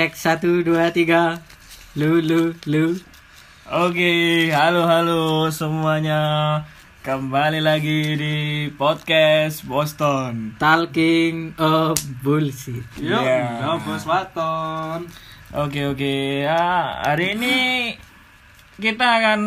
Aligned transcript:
Cek 0.00 0.16
satu 0.16 0.64
dua 0.64 0.96
tiga. 0.96 1.44
Lu 1.92 2.24
lu 2.24 2.56
lu. 2.64 2.96
Oke, 3.68 4.48
halo 4.48 4.88
halo 4.88 5.52
semuanya. 5.52 6.64
Kembali 7.04 7.60
lagi 7.60 8.16
di 8.16 8.36
podcast 8.80 9.60
Boston. 9.68 10.56
Talking 10.56 11.52
of 11.60 12.00
bullshit. 12.24 12.80
Iya. 12.96 13.20
yeah. 13.60 13.76
bos 13.76 14.08
waton. 14.08 15.04
Oke 15.52 15.92
oke. 15.92 16.48
Ya, 16.48 16.96
hari 17.04 17.36
ini 17.36 17.56
kita 18.80 19.04
akan 19.04 19.40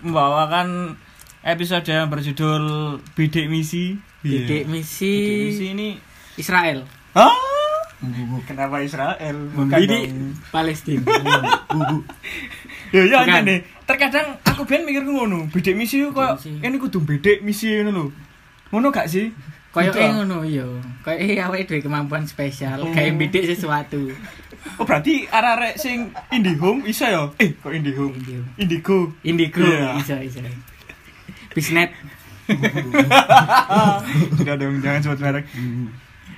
membawakan 0.00 0.96
episode 1.44 1.84
yang 1.84 2.08
berjudul 2.08 2.64
Bidik 3.12 3.52
Misi. 3.52 4.00
Bidik 4.24 4.64
misi 4.64 5.12
Bidik 5.12 5.44
Misi 5.44 5.66
ini. 5.76 5.88
Israel. 6.40 6.88
Hah? 7.12 7.53
Kenapa 8.44 8.80
Israel? 8.80 9.36
Bukan. 9.52 9.78
Palestina. 10.50 11.04
Ya 12.94 13.02
ya 13.04 13.42
nih. 13.42 13.64
Terkadang 13.84 14.38
aku 14.40 14.64
ben 14.64 14.86
mikir 14.86 15.02
ngono, 15.02 15.50
bidik 15.50 15.74
misi 15.74 16.00
misi. 16.00 16.56
ini 16.56 16.76
kudu 16.78 17.02
bidik 17.02 17.42
misi 17.42 17.74
ngono 17.76 17.90
lho. 17.90 18.04
Ngono 18.72 18.88
gak 18.88 19.10
sih? 19.10 19.28
Kayak 19.74 19.90
Gitu, 19.90 19.98
ah. 20.00 20.10
ngono 20.14 20.38
yo. 20.46 20.68
Kayak 21.02 21.50
awake 21.50 21.66
dhewe 21.66 21.82
kemampuan 21.82 22.24
spesial, 22.24 22.78
Oh. 22.80 22.94
kayak 22.94 23.18
bidik 23.18 23.44
sesuatu. 23.44 24.08
Oh 24.78 24.86
berarti 24.86 25.26
arek-arek 25.28 25.76
sing 25.76 26.08
IndiHome 26.30 26.80
bisa 26.80 27.10
ya? 27.10 27.28
Eh 27.36 27.52
kok 27.58 27.74
IndiHome? 27.74 28.14
Indigo. 28.56 29.12
Indigo 29.20 29.60
Iya. 29.60 29.98
bisa 29.98 30.14
bisa. 30.22 30.40
Bisnet. 31.52 31.90
Tidak 34.38 34.54
dong, 34.56 34.80
jangan 34.80 35.00
sebut 35.02 35.20
merek. 35.20 35.44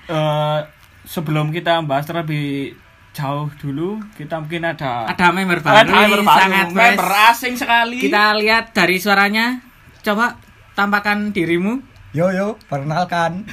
Eh 0.06 0.58
sebelum 1.07 1.55
kita 1.55 1.81
bahas 1.87 2.05
terlebih 2.05 2.75
jauh 3.17 3.49
dulu, 3.57 4.03
kita 4.19 4.43
mungkin 4.43 4.67
ada 4.69 5.09
Ada 5.09 5.33
member 5.33 5.65
ada 5.65 5.87
baru, 5.87 5.89
member 5.89 6.21
ini 6.21 6.27
baru, 6.29 6.37
sangat 6.43 6.67
member 6.75 7.09
asing 7.33 7.55
sekali. 7.57 7.97
Kita 8.03 8.37
lihat 8.37 8.77
dari 8.77 9.01
suaranya. 9.01 9.63
Coba 10.05 10.37
tampakkan 10.77 11.33
dirimu. 11.33 11.81
Yo 12.13 12.29
yo, 12.33 12.61
perkenalkan 12.69 13.45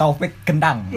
Taufik 0.00 0.32
Gendang. 0.48 0.88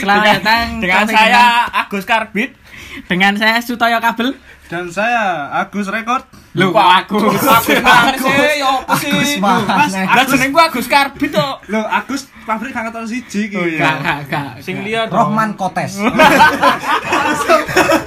Selamat 0.00 0.42
datang 0.42 0.82
dengan 0.82 1.06
Taufik 1.06 1.16
saya 1.16 1.42
Agus 1.70 2.04
Karbit. 2.06 2.50
Gendang. 2.54 2.64
dengan 3.10 3.34
saya 3.34 3.58
Sutoyo 3.60 3.98
Kabel. 3.98 4.38
Dan 4.70 4.88
saya 4.90 5.50
Agus 5.50 5.90
Rekord. 5.90 6.24
Lu 6.54 6.70
aku. 6.70 7.18
Agus 7.18 7.66
mana 7.82 8.14
sih? 8.14 8.30
Ya 8.62 8.70
apa 8.78 8.94
sih? 8.94 9.10
Agus 9.10 9.30
Mas, 9.42 9.90
mana? 9.90 10.14
Lah 10.14 10.24
jeneng 10.24 10.50
gua 10.54 10.70
Agus 10.70 10.86
Karbit 10.86 11.34
kok. 11.34 11.54
Lo 11.66 11.82
Agus 11.82 12.30
pabrik 12.46 12.70
siji. 13.10 13.50
Oh, 13.58 13.66
iya. 13.66 13.82
Gak, 13.82 13.96
gak, 14.00 14.18
gak. 14.30 14.50
Sing 14.62 14.78
gak. 14.78 14.84
liya 14.86 15.02
dong. 15.10 15.34
Rohman 15.34 15.58
Kotes. 15.58 15.98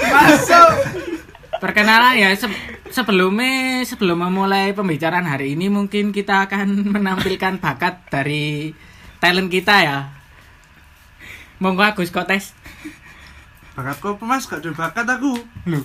Masuk. 0.07 0.73
Perkenalan 1.57 2.15
ya 2.15 2.29
se- 2.37 2.53
sebelumnya 2.93 3.81
sebelum 3.83 4.29
memulai 4.29 4.71
pembicaraan 4.71 5.25
hari 5.25 5.57
ini 5.57 5.67
mungkin 5.67 6.13
kita 6.13 6.45
akan 6.47 6.93
menampilkan 6.95 7.57
bakat 7.59 7.99
dari 8.07 8.71
talent 9.19 9.49
kita 9.49 9.75
ya. 9.81 9.99
Monggo 11.57 11.81
Agus 11.83 12.13
Kotes. 12.13 12.56
Bakat 13.77 14.01
kok 14.01 14.17
Mas 14.25 14.49
gak 14.49 14.65
ada 14.65 14.73
bakat 14.73 15.05
aku. 15.05 15.37
Lu, 15.69 15.77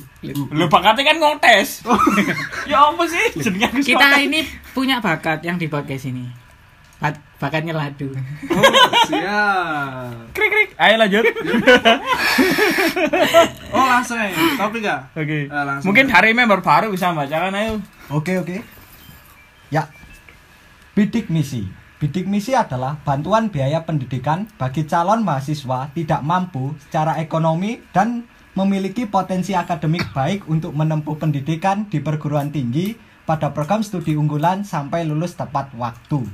lu 0.49 0.65
bakatnya 0.73 1.13
kan 1.13 1.17
ngontes. 1.21 1.85
ya 2.71 2.89
apa 2.89 3.05
sih? 3.05 3.37
Kita 3.85 4.17
ini 4.17 4.49
punya 4.73 4.97
bakat 4.97 5.45
yang 5.45 5.61
di 5.61 5.69
podcast 5.69 6.09
ini. 6.09 6.25
Bat- 6.97 7.21
bakatnya 7.37 7.77
ladu. 7.77 8.09
Oh, 8.49 8.63
siap. 9.13 10.33
krik 10.33 10.49
krik. 10.49 10.71
Ayo 10.81 10.95
lanjut. 10.97 11.25
Oh, 13.73 13.85
langsung 13.89 14.17
ya. 14.17 14.29
Topik 14.57 14.85
ya? 14.85 14.97
Oke. 15.13 15.49
Eh, 15.49 15.65
langsung. 15.65 15.93
Mungkin 15.93 16.09
hari 16.09 16.33
member 16.33 16.65
baru 16.65 16.89
bisa 16.89 17.13
bacakan 17.13 17.57
ayo. 17.57 17.73
Oke 18.09 18.41
oke. 18.41 18.61
Ya. 19.69 19.89
Bidik 20.97 21.29
misi. 21.29 21.69
Bidik 22.03 22.27
misi 22.27 22.51
adalah 22.51 22.99
bantuan 22.99 23.47
biaya 23.47 23.87
pendidikan 23.87 24.51
bagi 24.59 24.91
calon 24.91 25.23
mahasiswa 25.23 25.87
tidak 25.95 26.27
mampu 26.27 26.75
secara 26.83 27.23
ekonomi 27.23 27.79
dan 27.95 28.27
memiliki 28.59 29.07
potensi 29.07 29.55
akademik 29.55 30.11
baik 30.11 30.51
untuk 30.51 30.75
menempuh 30.75 31.15
pendidikan 31.15 31.87
di 31.87 32.03
perguruan 32.03 32.51
tinggi 32.51 32.99
pada 33.23 33.55
program 33.55 33.87
studi 33.87 34.19
unggulan 34.19 34.67
sampai 34.67 35.07
lulus 35.07 35.39
tepat 35.39 35.71
waktu. 35.79 36.27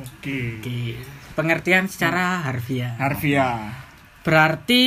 Oke. 0.00 0.64
Oke. 0.64 0.96
Pengertian 1.36 1.84
secara 1.84 2.40
harfiah. 2.40 2.96
Harvia. 2.96 3.76
Berarti 4.24 4.82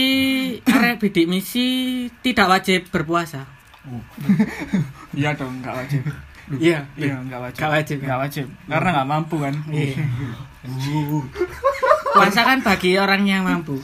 arek 0.65 0.97
bidik 0.97 1.29
misi 1.29 2.09
tidak 2.25 2.57
wajib 2.57 2.89
berpuasa. 2.89 3.45
Iya 5.13 5.37
dong, 5.37 5.61
enggak 5.61 5.77
wajib. 5.77 6.09
Iya, 6.51 6.83
Iya, 6.99 7.15
enggak 7.23 7.39
wajib. 7.39 7.59
Gak 7.59 7.71
wajib. 7.71 7.97
Enggak 8.03 8.19
wajib. 8.19 8.45
Karena 8.67 8.89
enggak 8.91 9.07
mampu 9.07 9.35
kan. 9.39 9.55
Iya. 9.67 9.95
Puasa 12.13 12.41
kan 12.43 12.59
bagi 12.61 12.91
orang 12.95 13.23
yang 13.23 13.43
mampu. 13.43 13.79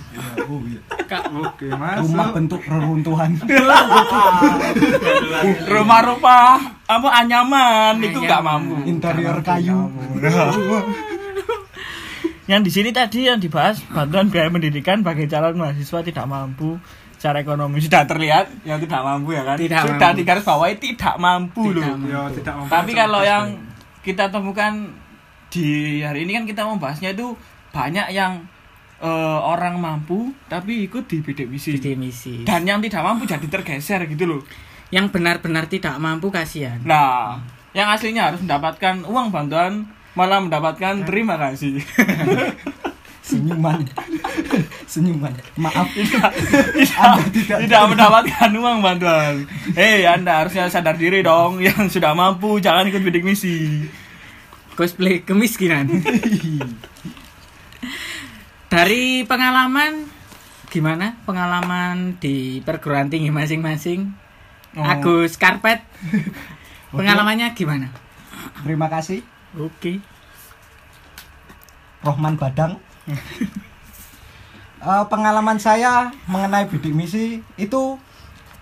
Kak, 1.10 1.24
Oke, 1.34 1.68
masuk. 1.72 2.04
Rumah 2.06 2.28
bentuk 2.32 2.62
reruntuhan. 2.62 3.32
Rumah-rumah 5.66 6.48
apa 6.86 7.10
anyaman 7.16 7.94
itu 8.00 8.20
enggak 8.20 8.42
Anyaman. 8.42 8.62
mampu. 8.62 8.76
Interior 8.86 9.38
kayu. 9.42 9.80
yang 12.50 12.66
di 12.66 12.72
sini 12.74 12.90
tadi 12.90 13.30
yang 13.30 13.38
dibahas 13.38 13.78
bantuan 13.88 14.28
biaya 14.28 14.50
pendidikan 14.50 15.06
bagi 15.06 15.30
calon 15.30 15.54
mahasiswa 15.54 16.02
tidak 16.02 16.26
mampu 16.26 16.82
secara 17.20 17.38
ekonomi 17.38 17.78
sudah 17.78 18.04
terlihat 18.06 18.64
yang 18.64 18.80
tidak 18.80 19.04
mampu 19.04 19.30
ya 19.32 19.44
kan 19.44 19.56
Tidak 19.56 19.82
sudah 19.84 20.00
mampu. 20.08 20.18
digaris 20.18 20.46
bawahi 20.46 20.76
tidak 20.78 21.16
mampu 21.18 21.62
Tidak 21.66 21.76
loh 21.76 21.84
mampu. 21.92 22.08
Yo, 22.08 22.22
tidak 22.32 22.54
mampu 22.56 22.72
tapi 22.72 22.92
kalau 22.94 23.22
yang 23.22 23.46
kita 24.00 24.26
temukan 24.30 24.74
di 25.50 25.68
hari 26.00 26.24
ini 26.24 26.32
kan 26.34 26.46
kita 26.46 26.62
membahasnya 26.64 27.12
itu 27.12 27.36
banyak 27.70 28.08
yang 28.10 28.40
eh, 28.98 29.10
orang 29.42 29.76
mampu 29.76 30.32
tapi 30.46 30.86
ikut 30.86 31.06
di 31.06 31.20
bidik 31.20 31.46
misi 31.46 31.76
bidik 31.76 31.96
misi. 31.96 32.34
dan 32.44 32.64
yang 32.64 32.80
tidak 32.80 33.04
mampu 33.04 33.24
jadi 33.26 33.44
tergeser 33.46 34.08
gitu 34.08 34.26
loh 34.26 34.42
Yang 34.90 35.12
benar-benar 35.12 35.68
tidak 35.68 35.96
mampu 35.98 36.30
kasihan. 36.30 36.80
nah 36.82 37.38
yang 37.72 37.86
aslinya 37.88 38.26
harus 38.26 38.40
mendapatkan 38.40 39.04
uang 39.04 39.30
bantuan 39.30 39.86
malah 40.12 40.40
mendapatkan 40.40 41.04
terima 41.04 41.36
kasih 41.36 41.78
Senyuman. 43.30 43.86
Senyuman. 44.92 45.34
Maaf. 45.62 45.86
tidak, 45.94 46.34
Anda 46.98 47.26
tidak 47.30 47.58
tidak 47.70 47.84
mendapatkan 47.94 48.50
uang 48.58 48.78
bantuan. 48.82 49.46
Hei, 49.78 50.10
Anda 50.10 50.42
harusnya 50.42 50.66
sadar 50.74 50.98
diri 50.98 51.22
dong 51.22 51.62
yang 51.62 51.86
sudah 51.86 52.18
mampu 52.18 52.58
jangan 52.58 52.90
ikut 52.90 53.06
bidik 53.06 53.22
misi. 53.22 53.86
Cosplay 54.74 55.22
kemiskinan. 55.22 55.86
Dari 58.74 59.26
pengalaman 59.26 60.10
gimana 60.70 61.18
pengalaman 61.26 62.22
di 62.22 62.62
perguruan 62.62 63.10
tinggi 63.10 63.34
masing-masing? 63.34 64.14
Oh. 64.78 64.86
Agus 64.86 65.38
Karpet. 65.38 65.82
Pengalamannya 66.94 67.54
gimana? 67.54 67.94
Terima 68.66 68.90
kasih 68.90 69.22
Oke. 69.58 69.98
Rohman 72.06 72.38
Badang. 72.38 72.78
Eh, 74.80 75.06
pengalaman 75.12 75.60
saya 75.60 76.08
mengenai 76.24 76.64
bidik 76.72 76.96
misi 76.96 77.44
itu 77.60 78.00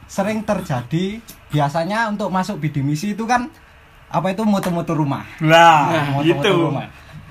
sering 0.10 0.42
terjadi. 0.42 1.22
Biasanya 1.54 2.10
untuk 2.10 2.34
masuk 2.34 2.58
bidik 2.58 2.82
misi 2.82 3.14
itu 3.14 3.30
kan 3.30 3.54
apa 4.10 4.34
itu 4.34 4.42
mutu-mutu 4.42 4.98
rumah. 4.98 5.30
Lah, 5.38 6.18
Nah, 6.18 6.26
itu. 6.26 6.34
motor-motor 6.34 6.58
rumah. 6.74 6.88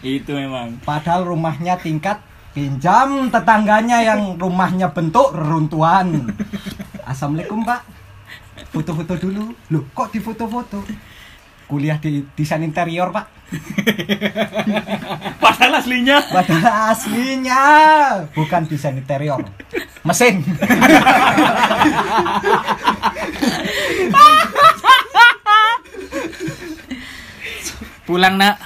Itu 0.07 0.39
memang. 0.39 0.79
Padahal 0.87 1.27
rumahnya 1.27 1.75
tingkat 1.83 2.23
pinjam 2.55 3.27
tetangganya 3.27 4.07
yang 4.07 4.39
rumahnya 4.39 4.95
bentuk 4.95 5.35
reruntuhan. 5.35 6.31
Assalamualaikum 7.11 7.67
Pak. 7.67 7.83
Foto-foto 8.71 9.19
dulu. 9.19 9.51
Loh, 9.75 9.83
kok 9.91 10.15
di 10.15 10.23
foto-foto? 10.23 10.87
Kuliah 11.67 11.99
di 11.99 12.23
desain 12.39 12.63
interior 12.63 13.11
Pak. 13.11 13.36
Padahal 15.43 15.79
aslinya 15.79 16.19
Padahal 16.27 16.91
aslinya 16.91 17.63
bukan 18.35 18.67
desain 18.67 18.99
interior, 18.99 19.47
mesin. 20.03 20.43
Pulang 28.07 28.39
nak. 28.39 28.63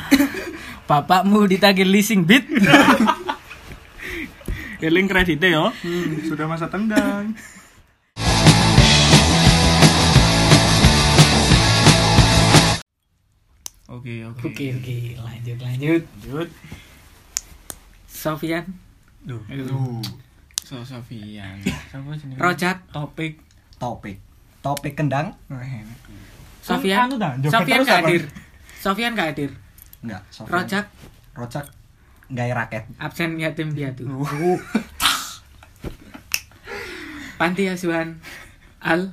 Bapakmu 0.85 1.49
ditagih 1.49 1.88
leasing 1.88 2.29
bit. 2.29 2.44
eling 4.85 5.09
kreditnya 5.09 5.49
yo. 5.49 5.65
Hmm, 5.81 6.29
sudah 6.29 6.47
masa 6.49 6.69
tendang. 6.69 7.32
Oke, 14.00 14.25
oke. 14.25 14.49
Oke 14.49 14.67
oke 14.81 14.97
lanjut 15.20 15.58
lanjut. 15.61 16.02
Lanjut. 16.25 16.49
Sofian. 18.08 18.64
Duh. 19.29 19.37
So 20.64 20.81
Sofian. 20.81 21.61
Rojak. 22.41 22.81
Topik. 22.97 23.37
Topik. 23.76 24.17
Topik 24.64 24.97
kendang? 24.97 25.37
Sofian. 26.64 27.12
Anu 27.12 27.20
dah, 27.20 27.37
Sofian 27.44 27.85
gak 27.85 28.08
hadir. 28.08 28.25
Sofian 28.81 29.12
gak 29.12 29.37
hadir. 29.37 29.52
Enggak. 30.00 30.25
Sofian. 30.32 30.64
Rojak 30.64 30.87
Rojak 31.37 31.67
gaya 32.32 32.56
raket. 32.56 32.88
absen 32.96 33.37
yatim 33.37 33.76
piatu. 33.76 34.08
Panti 37.37 37.69
asuhan 37.69 38.17
Al 38.81 39.12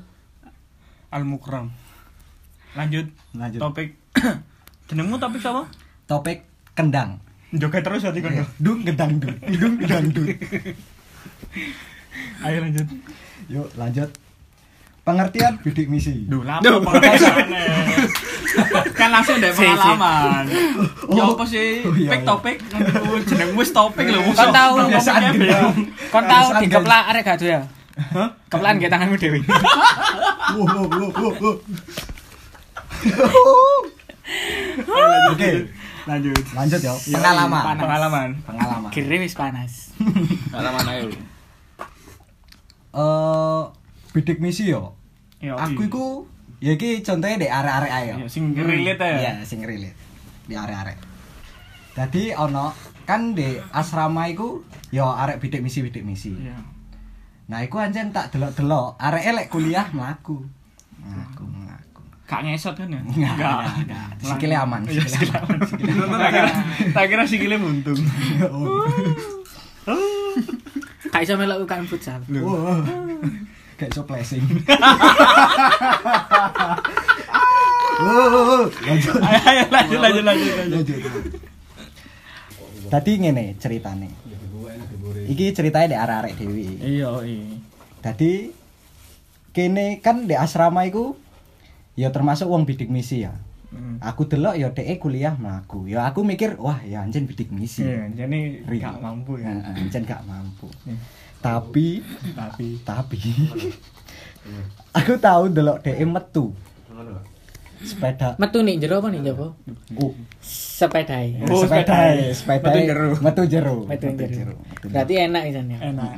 Al 1.12 1.24
Mukram. 1.28 1.76
Lanjut. 2.72 3.12
Lanjut. 3.36 3.60
Topik. 3.60 4.00
Jenengmu 4.88 5.20
topik 5.20 5.44
apa? 5.44 5.64
Topik 6.08 6.38
kendang. 6.72 7.20
Joget 7.52 7.84
terus 7.84 8.04
ya 8.04 8.12
kono. 8.12 8.44
Dung 8.60 8.80
gedang 8.88 9.20
dut. 9.20 9.36
Dung 9.60 9.76
gedang 9.80 10.06
dut. 10.16 10.28
Ayo 12.44 12.58
lanjut. 12.64 12.88
Yuk 13.52 13.68
lanjut. 13.76 14.10
Pengertian 15.04 15.56
bidik 15.64 15.88
misi. 15.88 16.28
Duh, 16.28 16.44
lama 16.44 16.60
pengertiannya. 16.60 17.64
kan 19.00 19.10
langsung 19.12 19.40
si. 19.40 19.48
pengalaman. 19.56 20.44
Ya 21.08 21.24
Oh. 21.24 21.36
apa 21.36 21.44
sih? 21.48 21.80
Oh, 21.88 21.96
iya, 21.96 22.12
Pik 22.12 22.22
iya. 22.24 22.28
topik. 22.28 22.58
Jenengmu 23.28 23.60
wis 23.64 23.72
topik 23.72 24.08
lho. 24.08 24.20
Kon 24.36 24.52
tahu 24.52 24.72
ngomongnya 24.76 25.00
kebiasaan 25.00 25.22
beda. 25.36 25.60
Kon 26.12 26.26
tahu 26.28 26.48
Alasan, 26.52 26.62
dikeplak 26.64 27.04
arek 27.12 27.24
gak 27.24 27.38
tuh 27.40 27.48
ya? 27.48 27.60
Hah? 27.98 28.30
Keplaan 28.52 28.80
ge 28.80 28.88
tanganmu 28.92 29.16
dewi. 29.16 29.40
Wow, 30.56 30.64
wow, 30.64 31.12
wow, 31.12 31.34
wow, 31.34 31.56
wow. 34.86 35.34
Oke, 35.34 35.52
Lanjut. 36.06 36.44
lanjut 36.54 36.82
ya. 36.82 36.94
Pengalaman. 36.94 37.64
panas. 37.64 37.82
Pengalaman. 37.84 38.30
Pengalaman. 38.46 38.90
Kiri 38.94 39.18
wis 39.20 39.34
panas. 39.34 39.92
Pengalaman 40.54 40.86
ayo. 40.94 41.08
Eh, 42.98 43.62
bidik 44.14 44.40
misi 44.42 44.70
yo. 44.72 44.98
Ya, 45.38 45.54
Aku 45.54 45.86
iya. 45.86 45.90
iku 45.90 46.06
ya 46.58 46.72
iki 46.74 47.06
contohnya 47.06 47.38
di 47.38 47.48
arek-arek 47.50 47.92
ayo. 47.94 48.14
Ya, 48.26 48.28
sing 48.30 48.58
relate 48.58 48.98
ya. 49.02 49.18
Iya, 49.22 49.32
sing 49.46 49.62
relate. 49.62 49.98
Di 50.50 50.56
arek-arek. 50.58 50.98
Jadi 51.94 52.34
ono 52.34 52.74
kan 53.06 53.38
di 53.38 53.58
asrama 53.74 54.26
iku 54.30 54.66
yo 54.90 55.06
arek 55.10 55.38
bidik 55.38 55.62
misi 55.62 55.86
bidik 55.86 56.02
misi. 56.02 56.34
Iya. 56.34 56.58
Nah, 57.48 57.64
iku 57.64 57.80
anjen 57.80 58.12
tak 58.12 58.34
delok-delok 58.36 59.00
arek 59.00 59.24
elek 59.24 59.48
kuliah 59.48 59.88
mlaku. 59.94 60.44
Mlaku, 61.00 61.46
Gak 62.28 62.44
ngesot 62.44 62.76
kan 62.76 62.92
ya? 62.92 63.00
Enggak, 63.00 63.34
enggak, 63.40 63.64
enggak. 63.88 64.08
Sikile 64.20 64.56
aman, 64.60 64.82
Iya, 64.84 65.00
aman. 65.40 65.58
Tak 65.64 66.30
kira, 66.36 66.52
tak 66.92 67.06
kira 67.08 67.24
sikile 67.24 67.56
buntung. 67.56 68.00
Gak 71.08 71.22
iso 71.24 71.34
melok 71.40 71.64
UKM 71.64 71.88
futsal. 71.88 72.20
Wah. 72.44 72.84
Kayak 73.80 73.92
so 73.96 74.04
blessing. 74.04 74.44
Oh, 77.98 78.68
lanjut. 78.86 79.14
Ayo, 79.24 79.40
ayo, 79.48 79.64
lanjut, 79.72 80.00
lanjut, 80.02 80.24
lanjut, 80.28 80.54
lanjut. 80.68 81.00
Tadi 82.88 83.12
ngene 83.24 83.56
ceritane. 83.56 84.10
Iki 85.28 85.56
ceritanya 85.56 85.88
di 85.88 85.98
arek-arek 85.98 86.34
dewi. 86.36 86.68
Iya, 86.80 87.12
iya. 87.24 87.56
Tadi 88.04 88.52
kene 89.56 90.04
kan 90.04 90.28
di 90.28 90.36
asrama 90.36 90.84
iku 90.84 91.16
ya 91.98 92.14
termasuk 92.14 92.46
wong 92.48 92.64
bidik 92.64 92.88
misi 92.88 93.26
ya. 93.26 93.34
Hmm. 93.68 94.00
Aku 94.00 94.30
delok 94.30 94.56
ya 94.56 94.72
dhek 94.72 95.02
kuliah 95.02 95.36
mlaku. 95.36 95.90
Ya 95.90 96.08
aku 96.08 96.24
mikir 96.24 96.56
wah 96.56 96.80
ya 96.86 97.04
anjen 97.04 97.28
bidik 97.28 97.52
misi. 97.52 97.84
Iya, 97.84 98.08
jadi 98.16 98.64
Ri. 98.64 98.78
gak 98.80 99.02
mampu 99.04 99.42
ya. 99.42 99.50
Heeh, 99.52 99.76
anjen 99.84 100.06
gak 100.08 100.24
mampu. 100.24 100.70
Iya. 100.88 100.96
Tapi 101.44 102.00
Tapi 102.32 102.68
tapi 102.86 103.20
aku 104.98 105.14
tahu 105.20 105.52
delok 105.52 105.84
dhek 105.84 106.00
metu. 106.06 106.54
Sepeda. 107.78 108.34
Metu 108.42 108.66
nih 108.66 108.82
jero 108.82 108.98
apa 109.04 109.14
nih 109.14 109.22
jero? 109.22 109.54
Oh, 110.02 110.10
Sepedai. 110.42 111.38
Oh, 111.46 111.62
sepeda, 111.62 111.94
sepeda. 112.34 112.34
sepeda. 112.34 112.70
Metu 112.74 112.80
jero. 112.90 113.08
Metu 113.22 113.44
jero. 113.46 113.76
Metu 113.86 114.08
jero. 114.18 114.56
Berarti 114.82 115.14
enak 115.14 115.44
ya. 115.46 115.62
enak. 115.62 116.12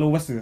Luwes 0.00 0.24
tuh. 0.32 0.40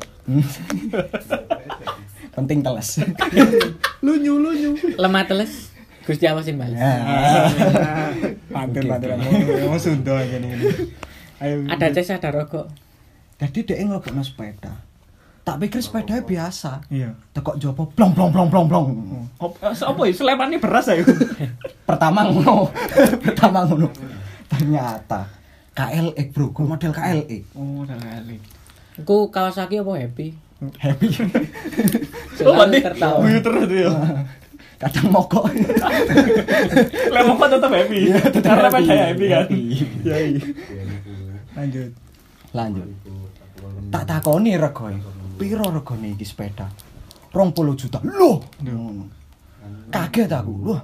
Penting 2.30 2.62
teles. 2.62 3.02
lunyu 4.06 4.38
lunyu. 4.38 4.70
Lemah 4.96 5.26
teles. 5.26 5.74
Gusti 6.06 6.24
awasin 6.26 6.56
balas. 6.56 6.80
Pantun, 8.50 8.82
pantun. 8.88 9.18
Mau 9.66 9.78
Sunda 9.78 10.18
aja 10.18 10.36
nih. 10.40 10.50
Ayo. 11.40 11.64
Ada 11.68 11.86
ces 11.94 12.10
ada 12.12 12.32
rokok. 12.32 12.66
Jadi 13.40 13.64
dhek 13.64 13.78
ngelokno 13.88 14.20
sepeda. 14.20 14.72
Tak 15.40 15.56
pikir 15.56 15.80
sepeda 15.80 16.20
biasa. 16.20 16.84
Iya. 16.92 17.16
Tekok 17.32 17.56
jopo 17.56 17.88
blong 17.96 18.12
blong 18.12 18.28
blong 18.28 18.48
blong 18.52 18.66
blong. 18.68 18.86
Apa 19.40 19.72
apa 19.72 20.00
ya? 20.04 20.12
Selepannya 20.12 20.60
beras 20.60 20.92
ayo. 20.92 21.04
Pertama 21.88 22.28
ngono. 22.28 22.68
Pertama 23.24 23.64
ngono. 23.64 23.88
Ternyata 24.52 25.24
KLX 25.72 26.26
bro, 26.36 26.52
model 26.52 26.92
KLX. 26.92 27.56
Oh, 27.56 27.88
udah 27.88 27.96
kali. 27.96 28.36
Aku 29.00 29.32
Kawasaki 29.32 29.80
apa 29.80 29.96
happy? 29.96 30.49
Happy. 30.78 31.08
Oh, 32.40 32.64
tertawa. 32.64 33.20
guyu 33.20 33.36
terus 33.44 33.68
tuh 33.68 33.78
ya. 33.84 33.92
Kadang 34.80 35.12
mogok. 35.12 35.44
Lemong 37.12 37.36
kok 37.40 37.48
tetap 37.52 37.68
happy. 37.68 38.00
Karena 38.40 38.72
happy. 38.72 38.88
pada 38.88 38.94
happy 39.12 39.26
kan. 39.28 39.46
Iya, 39.52 40.16
iya. 40.24 40.40
Lanjut. 41.52 41.90
Lanjut. 42.56 42.88
Tak 43.92 44.04
takoni 44.08 44.56
regoe. 44.56 44.96
Piro 45.36 45.68
regane 45.68 46.16
iki 46.16 46.24
sepeda? 46.24 46.64
20 47.36 47.76
juta. 47.76 48.00
Loh. 48.08 48.40
Ngono. 48.64 49.04
Kaget 49.92 50.32
aku. 50.32 50.52
Loh. 50.64 50.80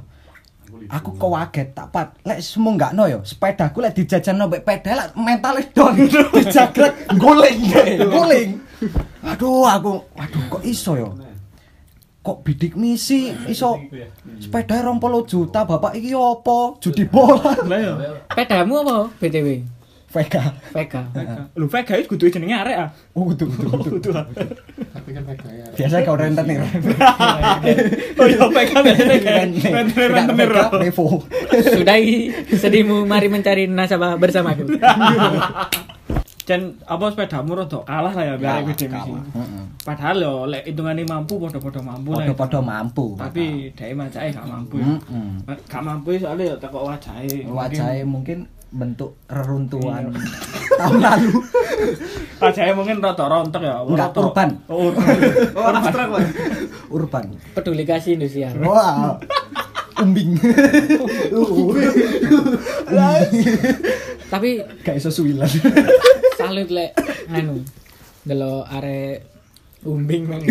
Aku 0.90 1.14
kok 1.18 1.30
kaget 1.34 1.68
tak 1.74 1.86
pat. 1.90 2.08
Lek 2.22 2.38
semua 2.42 2.72
enggak 2.74 2.92
no 2.94 3.04
yo 3.10 3.18
sepedaku 3.26 3.82
lek 3.82 3.94
dijajan 3.98 4.38
mbek 4.38 4.62
pedal 4.62 4.96
lek 5.02 5.10
mentale 5.18 5.62
don 5.74 5.94
dijagrek 6.34 6.94
guling. 7.18 7.58
guling. 8.06 8.50
Aduh 9.26 9.66
aku 9.66 9.92
aduh 10.14 10.42
kok 10.52 10.62
iso 10.62 10.94
yo 10.94 11.10
kok 12.26 12.42
bidik 12.42 12.74
misi 12.74 13.30
iso? 13.46 13.78
Sepeda 14.42 14.82
20 14.82 15.30
juta 15.30 15.62
bapak 15.62 15.94
iki 15.94 16.10
opo? 16.10 16.74
Judi 16.82 17.06
bola. 17.06 17.54
Ya. 17.70 18.18
Pedamu 18.34 18.82
apa 18.82 19.14
BTW? 19.22 19.75
Vega 20.16 20.44
Vega. 20.72 21.02
Lu 21.52 21.68
Vega 21.68 21.92
itu 21.94 22.08
kudu 22.08 22.32
jenenge 22.32 22.56
arek 22.56 22.76
ah. 22.80 22.88
oh 23.12 23.28
betul 23.28 23.52
betul 23.52 24.00
Kudu. 24.00 24.10
biasa 25.76 26.00
kau 26.02 26.16
rentenir 26.16 26.64
Oh 28.18 28.26
iya 28.26 28.48
Vega 28.48 28.78
biasanya 28.80 29.18
kayak 29.20 29.44
rentenir 29.68 30.08
rentenir. 30.08 30.48
Revo 30.88 31.20
Sudahi 31.52 32.32
sedihmu 32.48 33.04
mari 33.04 33.28
mencari 33.28 33.68
nasabah 33.68 34.16
bersamaku. 34.16 34.80
Dan 36.46 36.60
apa 36.92 37.10
sepedamu 37.10 37.52
rada 37.54 37.78
kalah 37.82 38.14
lah 38.14 38.24
ya 38.24 38.34
biar 38.38 38.62
gede 38.72 38.86
misi. 38.86 39.12
Padahal 39.82 40.16
yo 40.18 40.32
lek 40.46 40.62
hitungane 40.64 41.02
mampu 41.02 41.36
padha-padha 41.36 41.82
mampu 41.82 42.10
lah. 42.14 42.24
Podo-podo 42.24 42.60
mampu 42.62 43.06
Tapi 43.14 43.44
dhek 43.74 43.92
macake 43.92 44.30
gak 44.32 44.46
mampu. 44.46 44.78
ya. 44.80 44.94
Gak 45.66 45.82
mampu 45.82 46.14
soalnya 46.16 46.54
ya 46.54 46.56
tekok 46.56 46.82
wajahe. 46.86 47.44
wajahnya 47.46 48.06
mungkin 48.06 48.46
bentuk 48.70 49.14
reruntuhan 49.30 50.10
tahun 50.80 50.98
lalu 51.00 51.32
Wajahe 52.36 52.76
mungkin 52.76 53.00
rada 53.00 53.24
rontok 53.24 53.62
ya. 53.64 53.80
Enggak, 53.80 54.12
Rada- 54.12 54.20
urban. 54.20 54.50
Oh, 54.68 54.92
urban. 54.92 55.16
Oh, 55.56 55.64
abstrak, 55.72 56.08
urban 56.92 57.24
Peduli 57.56 57.84
kasih 57.88 58.20
industrial. 58.20 58.52
wah 58.60 59.16
umbing 60.04 60.36
Tapi 64.28 64.48
gak 64.84 64.96
iso 65.00 65.08
suwilan 65.08 65.48
salut 66.36 66.68
lek 66.68 66.92
anu 67.32 67.64
delok 68.26 68.68
arek 68.68 69.24
umbing 69.86 70.26
mang. 70.26 70.42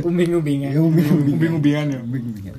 Umbing-umbingan. 0.00 0.72
Umbing-umbingan 0.74 1.86
ya. 1.92 1.98
umbing 2.00 2.24
umbing 2.24 2.56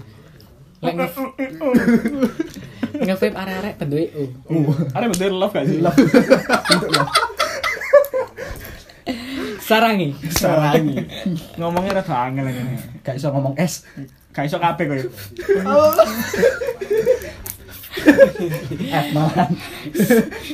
Lek 0.79 0.93
nge 0.95 1.07
nge-vape 2.99 3.31
arek-arek 3.33 3.73
bentuke 3.77 4.05
U. 4.47 4.71
Ada 4.91 5.05
bener 5.07 5.31
love 5.31 5.53
gak 5.53 5.65
sih? 5.65 5.79
Sarangi. 9.59 10.09
Sarangi. 10.29 10.97
Ngomongnya 11.59 12.01
rada 12.01 12.15
angel 12.25 12.49
aja 12.49 12.61
nih. 12.61 12.79
gak 13.01 13.15
iso 13.15 13.29
ngomong 13.29 13.53
es 13.55 13.85
Gak 14.29 14.45
iso 14.45 14.57
kabeh 14.57 14.85
koyo. 14.85 15.05
eh 18.79 19.05
malahan 19.11 19.49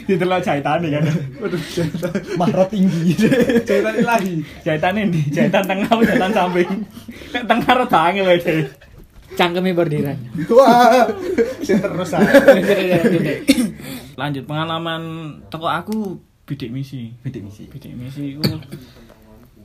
Ditelok 0.04 0.42
jahitane 0.42 0.88
kan. 0.90 1.04
mahro 2.36 2.64
tinggi 2.66 3.14
Ceritanya 3.62 4.04
lagi. 4.06 4.42
Jahitane 4.64 5.00
ndi? 5.08 5.22
Jahitan 5.30 5.64
tengah 5.64 5.88
jahitan 6.02 6.32
samping? 6.32 6.70
Nek 7.32 7.44
tengah 7.46 7.74
rada 7.76 8.00
angel 8.02 8.28
deh. 8.38 8.66
Cangkeme 9.36 9.76
bordiran. 9.76 10.16
wah 10.58 11.08
terus. 11.60 12.12
Lanjut 14.20 14.44
pengalaman 14.48 15.02
toko 15.52 15.68
aku 15.68 16.20
bidik 16.48 16.72
misi. 16.72 17.12
Bidik 17.22 17.44
misi. 17.44 17.68
Bidik 17.68 17.94
misi 17.96 18.40
iku 18.40 18.44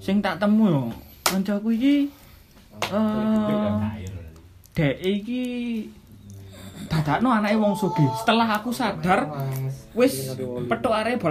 sing 0.01 0.25
tak 0.25 0.41
temu 0.41 0.65
yo 0.67 0.83
kancaku 1.29 1.77
iki 1.77 2.09
eh 2.89 3.77
dek 4.73 4.97
iki 4.97 5.43
dadakno 6.91 7.31
anake 7.31 7.57
wong 7.61 7.79
sugih. 7.79 8.09
Setelah 8.19 8.59
aku 8.59 8.75
sadar 8.75 9.29
wis 9.95 10.35
petuk 10.67 10.91
arek 10.91 11.23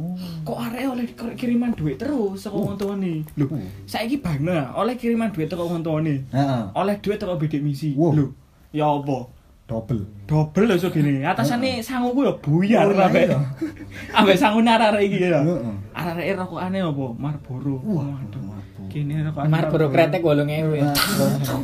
bolak-balik. 0.00 0.44
Kok 0.44 0.58
arek 0.58 0.82
oleh 0.88 1.04
kir- 1.08 1.36
kiriman 1.36 1.70
duit 1.72 1.96
terus 1.96 2.40
saka 2.40 2.56
wong 2.56 2.74
tuane. 2.74 3.22
Lho, 3.36 3.44
saiki 3.84 4.16
bangga 4.18 4.72
oleh 4.74 4.96
kiriman 4.96 5.28
duit 5.30 5.46
teko 5.46 5.64
wong 5.64 5.80
tuane. 5.80 6.24
Heeh. 6.28 6.62
Oleh 6.74 6.96
duit 6.98 7.16
teko 7.16 7.36
bidik 7.36 7.60
misi. 7.60 7.92
Lho, 7.92 8.32
ya 8.72 8.88
apa? 8.88 9.28
Double. 9.70 10.02
Double 10.26 10.66
lho 10.66 10.74
so 10.74 10.90
gini. 10.90 11.22
Atasane 11.22 11.78
sanguku 11.78 12.26
ya 12.26 12.34
buyar 12.34 12.90
Oh, 12.90 13.06
ambek 13.06 13.30
iya. 13.30 13.38
ambek 14.18 14.34
sangune 14.34 14.66
arek 14.66 15.06
iki 15.06 15.30
ya. 15.30 15.38
Heeh. 15.46 15.74
Arek 15.94 16.34
rokokane 16.34 16.78
apa? 16.82 17.06
Marlboro. 17.14 17.78
Waduh. 17.86 18.42
Kene 18.90 19.22
rokokan 19.22 19.46
Marlboro 19.46 19.86
kretek 19.94 20.18
8000 20.26 20.74
ya. 20.74 20.90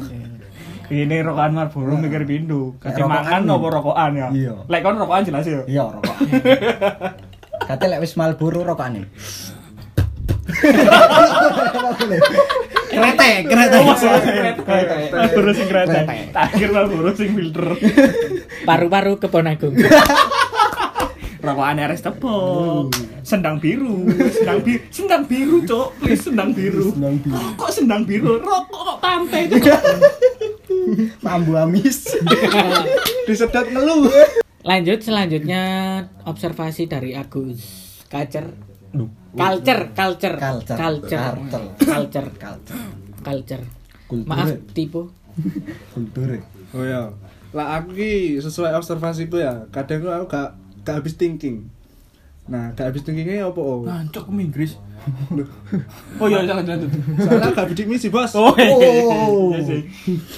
Kene 0.87 1.16
rokokan 1.26 1.50
Marlboro 1.59 1.99
mikir. 1.99 2.23
Kate 2.78 2.95
Rokokan 2.95 3.11
makan 3.11 3.40
apa 3.50 3.66
rokokan 3.75 4.11
ya? 4.14 4.28
Iya. 4.31 4.55
Lek 4.71 4.81
kon 4.87 4.95
rokokan 5.02 5.26
jelas 5.26 5.43
ya. 5.43 5.61
Iya, 5.66 5.85
rokok. 5.90 6.14
Kate 7.67 7.87
lek 7.91 7.99
wis 7.99 8.15
Marlboro 8.15 8.63
rokokane. 8.63 9.11
Kretek, 12.87 13.41
kretek. 13.51 13.83
Marlboro 15.11 15.51
sing. 15.51 15.69
Tak 16.31 16.49
kira 16.55 16.71
Marlboro 16.71 17.11
sing 17.19 17.35
filter. 17.35 17.69
Paru-paru 18.63 19.19
kebon 19.19 19.51
agung. 19.51 19.75
Rokokan 21.43 21.83
RS 21.91 22.03
tebal. 22.07 22.91
Sendang 23.27 23.59
biru, 23.59 24.07
sendang 24.31 24.63
biru, 24.63 24.83
sendang 24.95 25.23
biru, 25.27 25.57
Cok. 25.67 25.89
Please 25.99 26.23
sendang 26.23 26.51
biru. 26.55 26.95
Sendang 26.95 27.19
biru. 27.19 27.43
Kok 27.59 27.71
sendang 27.75 28.03
biru? 28.07 28.39
Rokok 28.39 28.83
kok 28.95 28.99
pantai. 29.03 29.51
Mambu 31.19 31.59
amis. 31.59 32.15
Disedot 33.27 33.67
ngeluh. 33.75 34.07
Lanjut 34.67 34.99
selanjutnya 35.01 35.63
observasi 36.25 36.85
dari 36.85 37.15
Agus. 37.15 37.63
Culture. 38.07 38.51
Culture, 39.37 39.93
culture, 39.93 40.35
Culture. 40.35 40.75
culture, 40.75 41.35
Culture. 41.37 41.65
culture, 41.79 42.29
Culture. 42.33 42.75
culture. 43.23 43.65
Maaf 44.25 44.49
tipu. 44.73 45.07
Kulture. 45.93 46.41
Oh 46.73 46.83
ya. 46.83 47.13
Lah 47.53 47.79
aku 47.79 47.93
ki 47.93 48.11
sesuai 48.39 48.75
observasiku 48.75 49.39
ya, 49.39 49.69
kadang 49.71 50.03
aku 50.05 50.27
gak 50.27 50.49
gak 50.83 50.95
habis 50.99 51.15
thinking. 51.15 51.69
Nah, 52.47 52.71
gak 52.73 52.91
habis 52.91 53.03
thinkingnya 53.03 53.45
apa 53.45 53.59
oh? 53.59 53.85
Nancok 53.85 54.25
ke 54.25 54.41
Inggris. 54.41 54.73
Oh 56.17 56.27
iya, 56.27 56.41
jangan 56.43 56.65
jangan. 56.65 56.89
Soalnya 57.21 57.51
gak 57.53 57.69
bidik 57.71 57.87
misi, 57.87 58.09
Bos. 58.09 58.33
Oh, 58.33 58.55
iya, 58.57 58.71
iya, 58.71 58.89
iya, 58.97 59.05
Oh. 59.29 59.53
iya. 59.53 59.79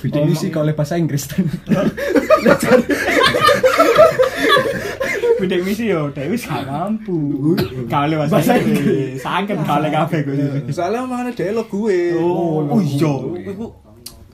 Bidik 0.03 0.23
misi 0.27 0.51
kalau 0.51 0.73
bahasa 0.75 0.99
Inggris. 0.99 1.29
Bidik 5.38 5.62
misi 5.62 5.95
yo, 5.95 6.11
Dewi 6.11 6.35
gak 6.35 6.66
mampu. 6.66 7.54
Kale 7.87 8.18
bahasa 8.18 8.59
Inggris. 8.59 9.23
Sakit 9.23 9.59
kale 9.62 9.87
kabeh 9.87 10.21
gue. 10.26 10.66
Soalnya 10.75 11.07
omongannya 11.07 11.30
dia 11.30 11.54
lo 11.54 11.62
gue. 11.71 12.18
Oh, 12.18 12.66
oh 12.66 12.80
iya. 12.83 13.14
Iku 13.47 13.71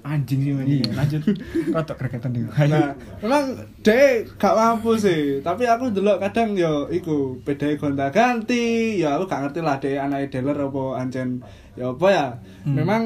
anjing 0.04 0.40
sih 0.44 0.52
men. 0.52 0.68
Lanjut. 0.96 1.24
Rotok 1.72 1.96
gregetan 1.96 2.32
iki. 2.36 2.48
Nah, 2.68 2.96
memang 3.20 3.56
dia 3.84 4.24
gak 4.36 4.56
mampu 4.56 4.96
sih, 4.96 5.40
tapi 5.44 5.64
aku 5.68 5.92
dulu 5.92 6.16
kadang 6.20 6.56
yo 6.56 6.88
iku 6.88 7.40
beda 7.40 7.76
gonta 7.76 8.08
ganti, 8.08 9.00
ya 9.00 9.16
aku 9.16 9.28
gak 9.28 9.48
ngerti 9.48 9.60
lah 9.64 9.76
dia 9.80 10.04
anak 10.04 10.32
dealer 10.32 10.56
apa 10.56 10.84
ancen 11.00 11.40
ya 11.74 11.90
apa 11.90 12.06
ya. 12.10 12.26
Memang 12.64 13.02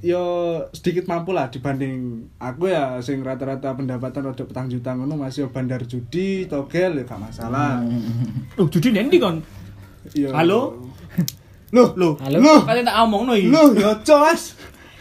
yo 0.00 0.22
sedikit 0.70 1.08
mampu 1.08 1.32
lah 1.32 1.50
dibanding 1.50 2.28
aku 2.38 2.70
ya 2.70 3.00
sing 3.02 3.24
rata-rata 3.24 3.74
pendapatan 3.74 4.30
rada 4.30 4.44
petang 4.44 4.68
juta 4.68 4.94
ngono 4.94 5.18
masih 5.18 5.44
yo 5.44 5.48
bandar 5.50 5.82
judi, 5.84 6.46
togel 6.46 7.00
ya 7.00 7.04
gak 7.04 7.20
masalah. 7.20 7.82
Loh, 8.54 8.66
judi 8.70 8.94
nendi 8.94 9.18
kon? 9.18 9.42
Yo. 10.14 10.30
Halo? 10.30 10.78
Loh, 11.74 11.90
Loh, 11.98 12.14
Halo? 12.22 12.62
Kalian 12.62 12.86
tak 12.86 13.02
omongno 13.02 13.34
iki. 13.34 13.50
loh, 13.50 13.74
yo 13.74 13.90
cos. 14.06 14.54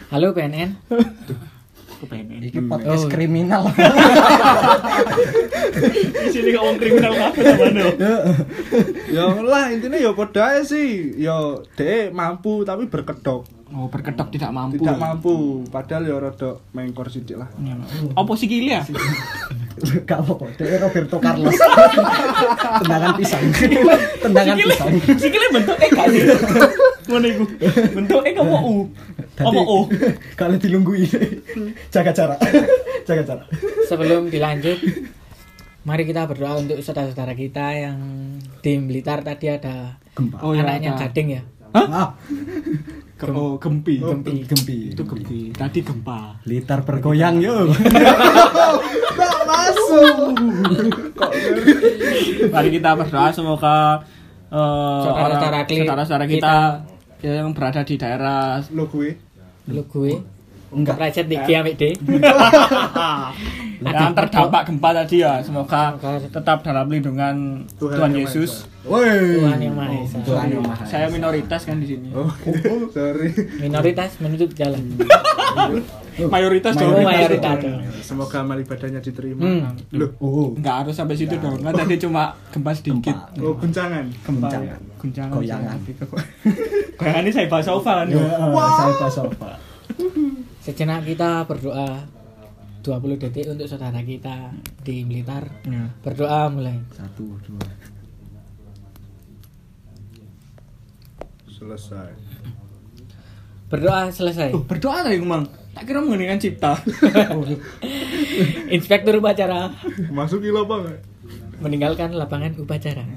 Halo 0.10 0.33
BNN. 0.33 0.74
Kepengen. 2.03 2.43
Iki 2.43 2.60
podcast 2.67 3.05
Oh. 3.05 3.10
kriminal. 3.10 3.63
Di 6.13 6.29
sini 6.29 6.51
wong 6.53 6.75
kriminal 6.75 7.13
kabeh 7.13 7.41
sampean 7.41 7.74
yo. 7.74 7.89
Ya 9.10 9.25
lah 9.39 9.72
intinya 9.72 9.95
ya 9.95 10.12
padha 10.12 10.60
sih. 10.62 11.15
Ya 11.15 11.36
dek 11.74 12.12
mampu 12.12 12.63
tapi 12.63 12.86
berkedok. 12.86 13.48
Oh, 13.74 13.89
berkedok 13.89 14.29
tidak 14.29 14.53
mampu. 14.53 14.77
Tidak 14.77 15.01
mampu, 15.01 15.33
padahal 15.65 16.05
ya 16.05 16.22
rada 16.22 16.62
mengkor 16.72 17.10
sithik 17.10 17.41
lah. 17.41 17.50
Apa 18.13 18.31
sikile 18.38 18.77
ya? 18.77 18.81
Gak 20.07 20.22
apa-apa. 20.22 20.45
Dia 20.53 20.77
Roberto 20.77 21.17
Carlos. 21.17 21.57
Tendangan 22.86 23.17
pisang. 23.17 23.41
Tendangan 24.22 24.55
pisang. 24.55 24.93
sikile 25.17 25.50
bentuk 25.50 25.75
E 25.75 25.88
gak 25.89 26.05
sih? 26.07 26.22
Ngono 27.10 27.25
iku. 27.25 27.43
Bentuk 27.98 28.22
E 28.22 28.31
apa 28.38 28.57
U? 29.43 29.50
Apa 29.50 29.62
O? 29.69 29.77
Kalau 30.33 30.55
dilunggui 30.55 31.05
jaga 31.88 32.12
jarak. 32.12 32.39
jaga 33.07 33.23
jarak. 33.23 33.47
Sebelum 33.85 34.27
dilanjut, 34.27 34.79
mari 35.83 36.03
kita 36.03 36.23
berdoa 36.23 36.57
untuk 36.57 36.79
saudara-saudara 36.79 37.33
kita 37.33 37.65
yang 37.73 37.97
di 38.57 38.71
Blitar 38.79 39.21
tadi 39.21 39.47
ada 39.47 40.00
Gempa. 40.12 40.38
Oh, 40.39 40.51
iya, 40.51 40.63
anaknya 40.63 40.93
ada. 40.93 41.01
gading 41.03 41.27
ya. 41.31 41.41
Ah, 41.71 42.13
Ge- 43.13 43.31
Oh, 43.31 43.55
gempi. 43.55 43.97
Gempi. 43.97 44.43
gempi. 44.43 44.77
Itu 44.89 45.03
gempi. 45.03 45.50
Tadi 45.50 45.79
gempa. 45.79 46.38
Litar 46.43 46.81
bergoyang 46.81 47.39
yuk. 47.39 47.71
Tak 49.13 49.38
masuk. 49.43 50.35
Mari 52.50 52.69
kita 52.69 52.89
berdoa 52.93 53.29
semoga 53.29 54.03
eh, 54.45 55.01
Saudara-saudara 55.01 55.50
orang- 55.55 55.65
kli- 55.65 55.79
saudara-saudara 55.81 56.25
kita, 56.27 56.55
yang 57.21 57.50
berada 57.51 57.81
di 57.81 57.95
daerah 57.95 58.59
Lo 58.69 58.85
gue. 58.85 59.15
Lu 59.67 59.84
gue 59.88 60.20
Enggak. 60.74 60.98
Kepleset 60.98 61.29
di 61.29 61.38
Kia 61.38 61.62
D. 61.62 61.84
yang 63.84 64.13
terdampak 64.17 64.65
gempa 64.65 64.89
tadi 64.89 65.22
ya 65.22 65.38
semoga 65.46 65.93
tetap 66.34 66.65
dalam 66.65 66.89
lindungan 66.89 67.62
Tuhan 67.77 67.93
Tuhan, 67.93 68.12
Yesus. 68.17 68.65
Woi. 68.89 69.38
Tuhan 69.38 69.60
yang 69.62 69.75
Maha 69.77 70.01
Esa. 70.01 70.17
Tuhan 70.25 70.48
yang 70.50 70.65
Maha 70.65 70.82
Esa. 70.82 70.89
Saya 70.89 71.08
minoritas 71.13 71.62
kan 71.70 71.77
di 71.77 71.88
sini. 71.93 72.10
Oh, 72.17 72.32
sorry. 72.96 73.29
Minoritas 73.62 74.17
menutup 74.17 74.50
jalan. 74.58 74.82
Mayoritas 76.13 76.77
Oh, 76.77 76.93
dong. 76.93 77.01
mayoritas. 77.01 77.58
Semoga 78.01 78.46
amal 78.46 78.58
ibadahnya 78.58 79.00
diterima. 79.00 79.41
Hmm. 79.41 79.74
Loh, 79.96 80.10
Oh. 80.20 80.53
Enggak 80.53 80.86
harus 80.86 80.93
sampai 80.93 81.17
situ 81.17 81.34
dong. 81.38 81.58
Kan 81.60 81.74
tadi 81.74 81.98
cuma 81.98 82.38
gempa 82.53 82.72
sedikit. 82.72 83.15
Gempa. 83.15 83.41
oh 83.41 83.53
guncangan. 83.58 84.05
Gempa. 84.22 84.48
Guncangan. 84.50 84.79
Guncangan. 85.01 85.34
Goyangan. 85.34 85.77
Goyangan 86.96 87.24
ini 87.25 87.32
saya 87.32 87.48
bahas 87.50 87.65
sofa 87.65 87.91
kan. 88.03 88.08
Ya, 88.08 88.22
ya. 88.22 88.67
sofa 88.77 89.08
sofa. 89.10 89.50
Sejenak 90.65 91.03
kita 91.03 91.43
berdoa 91.43 92.05
20 92.84 93.15
detik 93.17 93.48
untuk 93.48 93.67
saudara 93.67 94.00
kita 94.00 94.51
di 94.84 95.03
Blitar. 95.03 95.48
Ya. 95.65 95.88
Berdoa 96.03 96.51
mulai. 96.51 96.77
Satu, 96.91 97.36
dua. 97.41 97.63
Selesai. 101.48 102.12
Berdoa 103.72 104.12
selesai. 104.12 104.51
Oh, 104.53 104.62
berdoa 104.62 105.01
tadi 105.01 105.17
Mang. 105.17 105.48
Tak 105.74 105.84
kira 105.84 106.00
mengenai 106.00 106.38
cipta. 106.38 106.77
Inspektur 108.75 109.18
upacara 109.18 109.74
Masuki 110.10 110.50
lo 110.50 110.65
apa 110.65 110.75
enggak? 110.80 111.00
meninggalkan 111.62 112.12
lapangan 112.12 112.51
upacara. 112.60 113.08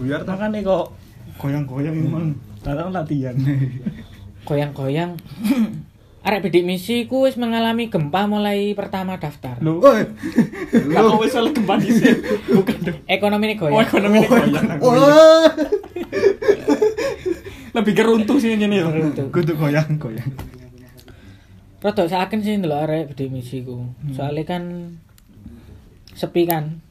Buyar 0.00 0.24
tak? 0.24 0.40
Makanya 0.40 0.64
kok 0.64 0.96
goyang-goyang 1.36 1.96
Mang. 2.08 2.32
Datang 2.64 2.88
latihan. 2.88 3.36
Goyang-goyang. 4.48 5.12
Arek 6.24 6.40
bidik 6.42 6.64
misi 6.64 7.04
ku 7.04 7.28
wis 7.28 7.36
mengalami 7.36 7.86
gempa 7.86 8.24
mulai 8.24 8.72
pertama 8.72 9.20
daftar. 9.20 9.60
Loh, 9.60 9.78
Woi. 9.78 10.08
Kalau 10.88 11.20
wis 11.20 11.36
oleh 11.36 11.52
gempa 11.52 11.76
dhisik. 11.76 12.16
Bukan 12.48 12.76
dong. 12.80 12.98
Ekonomi 13.04 13.44
ini 13.44 13.54
Oh, 13.54 13.68
goyang. 13.68 13.84
ekonomi 13.84 14.16
ini 14.18 14.26
goyang. 14.26 14.66
Wah. 14.80 15.46
Lebih 17.76 17.92
keruntuh 17.92 18.40
sih 18.40 18.56
ini 18.56 18.72
ya. 18.72 18.88
Keruntuh. 18.88 19.28
Kudu 19.28 19.52
goyang, 19.52 20.00
goyang. 20.00 20.32
Rodok 21.86 22.10
saken 22.10 22.42
sih 22.42 22.58
ndelok 22.58 22.82
arek 22.82 23.04
bidik 23.14 23.30
misi 23.30 23.62
ku. 23.62 23.86
Soalnya 24.10 24.42
kan 24.42 24.62
sepi 26.18 26.42
kan 26.42 26.82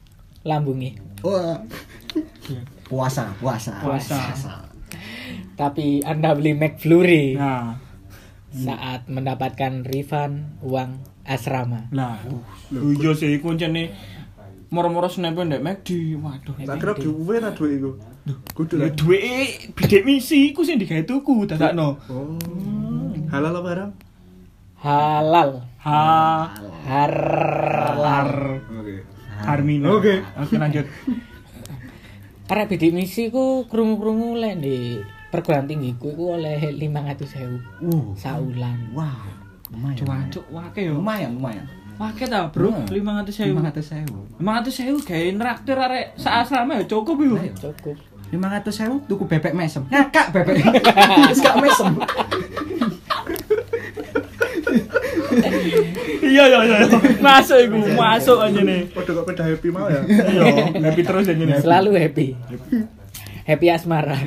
lambungi. 0.48 0.96
Wah. 1.20 1.60
Puasa, 2.88 3.36
puasa. 3.44 3.75
Puasa. 3.84 4.16
Tapi 5.60 6.00
Anda 6.08 6.32
beli 6.32 6.56
McFlurry 6.56 7.36
Nah, 7.36 7.75
saat 8.56 9.12
mendapatkan 9.12 9.84
refund 9.84 10.64
uang 10.64 11.04
asrama. 11.28 11.92
lah. 11.92 12.16
Iya 12.72 13.12
sih 13.20 13.36
kuncene 13.44 13.92
moro-moro 14.72 15.12
snap 15.12 15.36
ndek 15.36 15.60
McD. 15.60 16.16
Waduh. 16.24 16.56
Tak 16.64 16.75
kira 16.80 16.94
diuwe 16.96 17.36
ta 17.44 17.52
duwe 17.52 17.70
iku. 17.75 17.92
Kudu 18.56 18.80
lah. 18.80 18.96
duwe 18.96 19.20
bidik 19.75 20.08
misi 20.08 20.56
iku 20.56 20.64
sing 20.64 20.80
digawe 20.80 21.04
tuku 21.04 21.44
dadakno. 21.52 22.00
Oh. 22.08 22.40
Halal 23.28 23.60
apa 23.60 23.70
haram? 23.75 23.92
Halal. 24.86 25.65
Ha 25.82 26.54
Halal. 26.86 28.30
Oke. 28.70 28.96
Harmina. 29.42 29.89
Oke. 29.89 30.22
Oke 30.38 30.56
lanjut. 30.62 30.86
Arek 32.46 32.70
bidik 32.70 32.94
misi 32.94 33.34
ku 33.34 33.65
krungu-krungu 33.65 34.38
lek 34.38 34.62
di 34.62 35.01
perguruan 35.34 35.65
tinggi 35.65 35.98
ku 35.98 36.13
iku 36.13 36.38
oleh 36.38 36.62
500.000 36.62 37.82
Uh, 37.82 38.13
saulan. 38.13 38.94
wah. 38.94 39.25
Lumayan. 39.74 39.98
Cuacuk 39.98 40.46
wake 40.54 40.86
yo. 40.86 41.01
Lumayan, 41.01 41.42
lumayan. 41.42 41.65
Wake 41.98 42.30
ta, 42.30 42.54
Bro? 42.54 42.70
Hmm. 42.70 42.86
500.000. 42.86 43.50
500.000. 43.50 44.38
500.000 44.38 45.01
gawe 45.01 45.27
traktir 45.42 45.77
arek 45.82 46.06
sak 46.22 46.46
asrama 46.46 46.77
ya 46.77 46.86
cukup 46.86 47.18
yo. 47.18 47.34
Cukup. 47.58 47.98
500.000 48.30 49.10
tuku 49.10 49.24
bebek 49.25 49.58
mesem. 49.58 49.82
Ngakak 49.89 50.30
bebek. 50.30 50.62
Wis 51.34 51.42
gak 51.42 51.58
mesem. 51.58 51.98
Iya 56.25 56.44
iya 56.50 56.60
iya. 56.65 56.77
Masuk 57.22 57.58
iku, 57.60 57.77
masuk 57.94 58.38
aja 58.42 58.62
nih. 58.62 58.89
Padha 58.92 59.12
kok 59.12 59.25
peda 59.27 59.44
happy 59.46 59.70
mau 59.70 59.88
ya. 59.88 60.01
Iya, 60.08 60.46
happy 60.80 61.01
terus 61.04 61.27
aja 61.27 61.44
nih. 61.44 61.60
Selalu 61.62 61.89
happy. 62.00 62.27
Happy 63.46 63.68
asmara. 63.70 64.18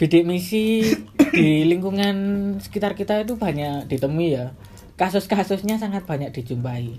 Bidik 0.00 0.24
misi 0.26 0.82
di 1.30 1.62
lingkungan 1.68 2.16
sekitar 2.58 2.98
kita 2.98 3.22
itu 3.22 3.38
banyak 3.38 3.86
ditemui 3.86 4.34
ya. 4.34 4.56
Kasus-kasusnya 4.98 5.78
sangat 5.78 6.08
banyak 6.08 6.34
dijumpai. 6.34 6.98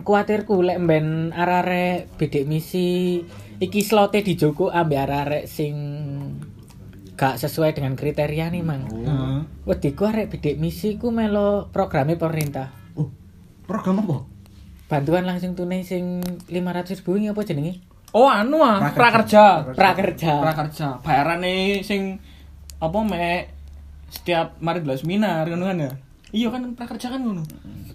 Kuatirku 0.00 0.62
lek 0.64 0.80
mben 0.80 1.36
arare 1.36 2.08
bidik 2.16 2.48
misi 2.48 3.20
iki 3.60 3.84
slote 3.84 4.24
dijoko 4.24 4.72
ambek 4.72 5.00
arek 5.04 5.44
sing 5.44 5.74
gak 7.20 7.36
sesuai 7.36 7.76
dengan 7.76 7.92
kriteria 8.00 8.48
nih 8.48 8.64
mang. 8.64 8.88
Heeh. 8.88 9.44
Wediku 9.68 10.08
arek 10.08 10.32
bidik 10.32 10.56
misi 10.56 10.96
ku 10.96 11.12
melo 11.12 11.68
programe 11.68 12.16
pemerintah. 12.16 12.72
Oh, 12.96 13.12
program 13.68 14.00
apa? 14.00 14.24
Bantuan 14.88 15.28
langsung 15.28 15.52
tunai 15.52 15.84
sing 15.84 16.24
500 16.48 17.04
ribu 17.04 17.20
ini 17.20 17.28
apa 17.28 17.44
jenenge? 17.44 17.84
Oh 18.16 18.24
anu 18.24 18.64
ah, 18.64 18.88
prakerja. 18.96 19.68
Prakerja. 19.76 20.32
Prakerja. 20.40 20.86
Bayarane 21.04 21.84
sing 21.84 22.16
apa 22.80 22.98
mek 23.04 23.52
setiap 24.08 24.56
mari 24.64 24.80
delok 24.80 25.04
seminar 25.04 25.44
ngono 25.44 25.68
kan 25.68 25.84
ya. 25.84 25.92
Iya 26.32 26.48
kan 26.56 26.72
prakerja 26.72 27.12
kan 27.12 27.20
ngono. 27.20 27.44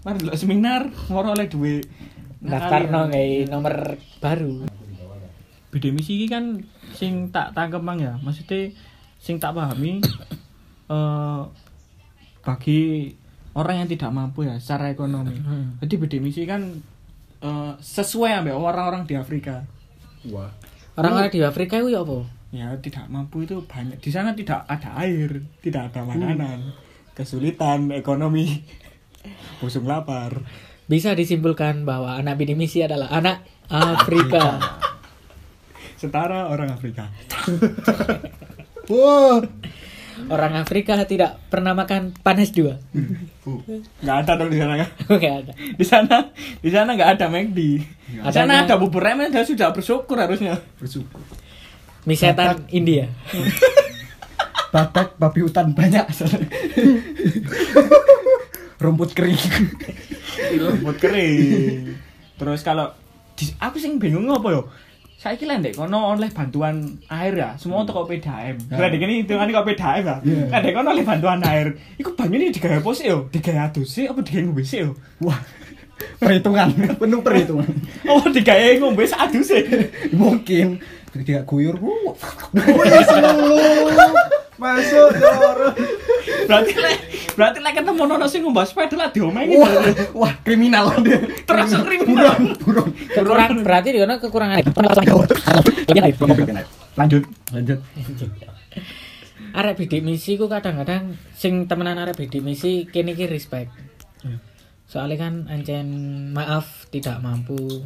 Mari 0.06 0.18
delok 0.22 0.38
seminar 0.38 0.86
ngoro 1.10 1.34
oleh 1.34 1.50
duit. 1.50 1.90
Daftarno 2.46 3.10
kayak 3.10 3.50
nomor 3.50 3.98
baru. 4.22 4.70
Bidik 5.74 5.98
misi 5.98 6.22
iki 6.22 6.30
kan 6.30 6.62
sing 6.94 7.34
tak 7.34 7.58
tangkep 7.58 7.82
mang 7.82 7.98
ya. 7.98 8.22
Maksudnya 8.22 8.70
sing 9.26 9.42
tak 9.42 9.58
pahami 9.58 10.06
eh 10.94 11.42
bagi 12.46 13.10
orang 13.58 13.82
yang 13.82 13.90
tidak 13.90 14.14
mampu 14.14 14.46
ya 14.46 14.62
secara 14.62 14.94
ekonomi. 14.94 15.34
Hmm. 15.42 15.82
Jadi 15.82 15.94
bidik 15.98 16.22
misi 16.22 16.46
kan 16.46 16.62
eh, 17.42 17.74
sesuai 17.82 18.46
ambek 18.46 18.54
orang-orang 18.54 19.10
di 19.10 19.18
Afrika. 19.18 19.66
Wah. 20.30 20.54
Orang-orang 20.94 21.34
di 21.34 21.42
Afrika 21.42 21.82
itu 21.82 21.90
ya 21.90 22.06
apa? 22.06 22.22
Ya 22.54 22.68
tidak 22.80 23.10
mampu 23.10 23.44
itu 23.44 23.60
banyak. 23.66 23.98
Di 23.98 24.14
sana 24.14 24.38
tidak 24.38 24.64
ada 24.70 24.94
air, 25.02 25.44
tidak 25.60 25.92
ada 25.92 26.08
makanan, 26.08 26.72
kesulitan 27.18 27.90
ekonomi, 27.92 28.62
busung 29.60 29.90
lapar. 29.90 30.46
Bisa 30.86 31.18
disimpulkan 31.18 31.82
bahwa 31.82 32.14
anak 32.14 32.38
bidik 32.38 32.56
misi 32.56 32.86
adalah 32.86 33.10
anak 33.10 33.42
Afrika. 33.74 34.62
Setara 35.98 36.54
orang 36.54 36.70
Afrika. 36.78 37.10
Wah. 38.90 39.46
Orang 40.26 40.56
Afrika 40.56 40.96
tidak 41.04 41.44
pernah 41.52 41.76
makan 41.76 42.16
panas 42.16 42.50
dua. 42.50 42.80
Nggak 44.00 44.18
ada 44.24 44.32
dong 44.40 44.48
di 44.48 44.58
sana 44.58 44.80
kan? 44.80 44.90
Oke 45.14 45.28
ada. 45.28 45.52
Di 45.54 45.86
sana, 45.86 46.32
di 46.64 46.70
sana 46.72 46.90
nggak 46.96 47.20
ada 47.20 47.26
McD. 47.28 47.60
Di 48.24 48.32
sana 48.32 48.64
ada 48.64 48.80
bubur 48.80 49.04
ramen, 49.04 49.28
dia 49.28 49.44
sudah 49.44 49.70
bersyukur 49.70 50.16
harusnya. 50.16 50.56
Bersyukur. 50.80 51.20
Mie 52.08 52.16
setan 52.16 52.64
India. 52.72 53.12
Badak 54.74 55.16
babi 55.16 55.40
hutan 55.44 55.76
banyak. 55.76 56.04
Rumput 58.82 59.12
kering. 59.12 59.40
Rumput 60.56 60.98
kering. 61.00 61.96
Terus 62.36 62.62
kalau 62.62 62.92
di- 63.34 63.56
aku 63.58 63.78
sing 63.80 63.98
bingung 63.98 64.28
apa 64.30 64.48
yo? 64.52 64.62
Saya 65.16 65.40
kira 65.40 65.58
ndek 65.58 65.80
kono 65.80 66.14
oleh 66.14 66.30
bantuan 66.30 67.00
air 67.08 67.34
ya, 67.34 67.50
semua 67.56 67.82
untuk 67.88 67.96
kok 68.04 68.12
PDAM. 68.12 68.68
Berarti 68.68 68.96
gini 69.00 69.14
hitungan 69.24 69.48
kok 69.48 69.66
PDAM 69.66 70.04
ya. 70.04 70.16
Kan 70.52 70.60
ndek 70.62 70.74
kono 70.76 70.90
oleh 70.92 71.06
bantuan 71.08 71.40
air. 71.48 71.68
Iku 71.96 72.14
banyu 72.14 72.36
ini 72.36 72.52
digawe 72.52 72.84
apa 72.84 72.90
sih 72.92 73.08
yo? 73.08 73.32
Digawe 73.32 73.60
adus 73.72 73.88
sih 73.96 74.06
apa 74.12 74.20
digawe 74.20 74.44
ngombe 74.44 74.64
sih 74.68 74.84
yo? 74.84 74.94
Wah. 75.24 75.40
Perhitungan, 75.96 76.76
penuh 77.00 77.24
perhitungan. 77.24 77.72
Oh 78.12 78.28
digawe 78.28 78.68
ngombe 78.84 79.08
sak 79.08 79.32
adus 79.32 79.48
sih. 79.56 79.64
Mungkin 80.12 80.84
tidak 81.16 81.48
guyur. 81.48 81.80
wuh. 81.80 82.12
Masuk 84.56 85.10
dor. 85.20 85.76
Berarti 86.48 86.74
lek 86.80 86.98
berarti 87.36 87.60
lek 87.60 87.74
ketemu 87.76 88.04
nono 88.08 88.26
sing 88.32 88.42
ngombe 88.46 88.64
sepeda 88.64 88.96
lah 88.96 89.10
diomengi. 89.12 89.60
Wah, 89.60 89.72
wah 90.16 90.34
kriminal 90.42 90.96
dia. 91.04 91.20
Terus 91.44 91.76
kriminal. 91.76 92.56
Buron. 92.64 92.88
Kurang 93.12 93.64
berarti 93.66 93.90
di 93.92 94.00
sana 94.00 94.16
kekurangan 94.16 94.64
Lanjut. 96.96 97.24
Lanjut. 97.52 97.80
Arek 99.56 99.76
bidik 99.80 100.04
misi 100.04 100.36
ku 100.36 100.52
kadang-kadang 100.52 101.16
sing 101.36 101.68
temenan 101.68 102.00
arek 102.00 102.16
bidik 102.16 102.44
misi 102.44 102.88
kene 102.88 103.16
iki 103.16 103.28
respect. 103.28 103.72
Soalnya 104.88 105.28
kan 105.28 105.34
ancen 105.52 105.88
maaf 106.32 106.88
tidak 106.92 107.20
mampu. 107.20 107.84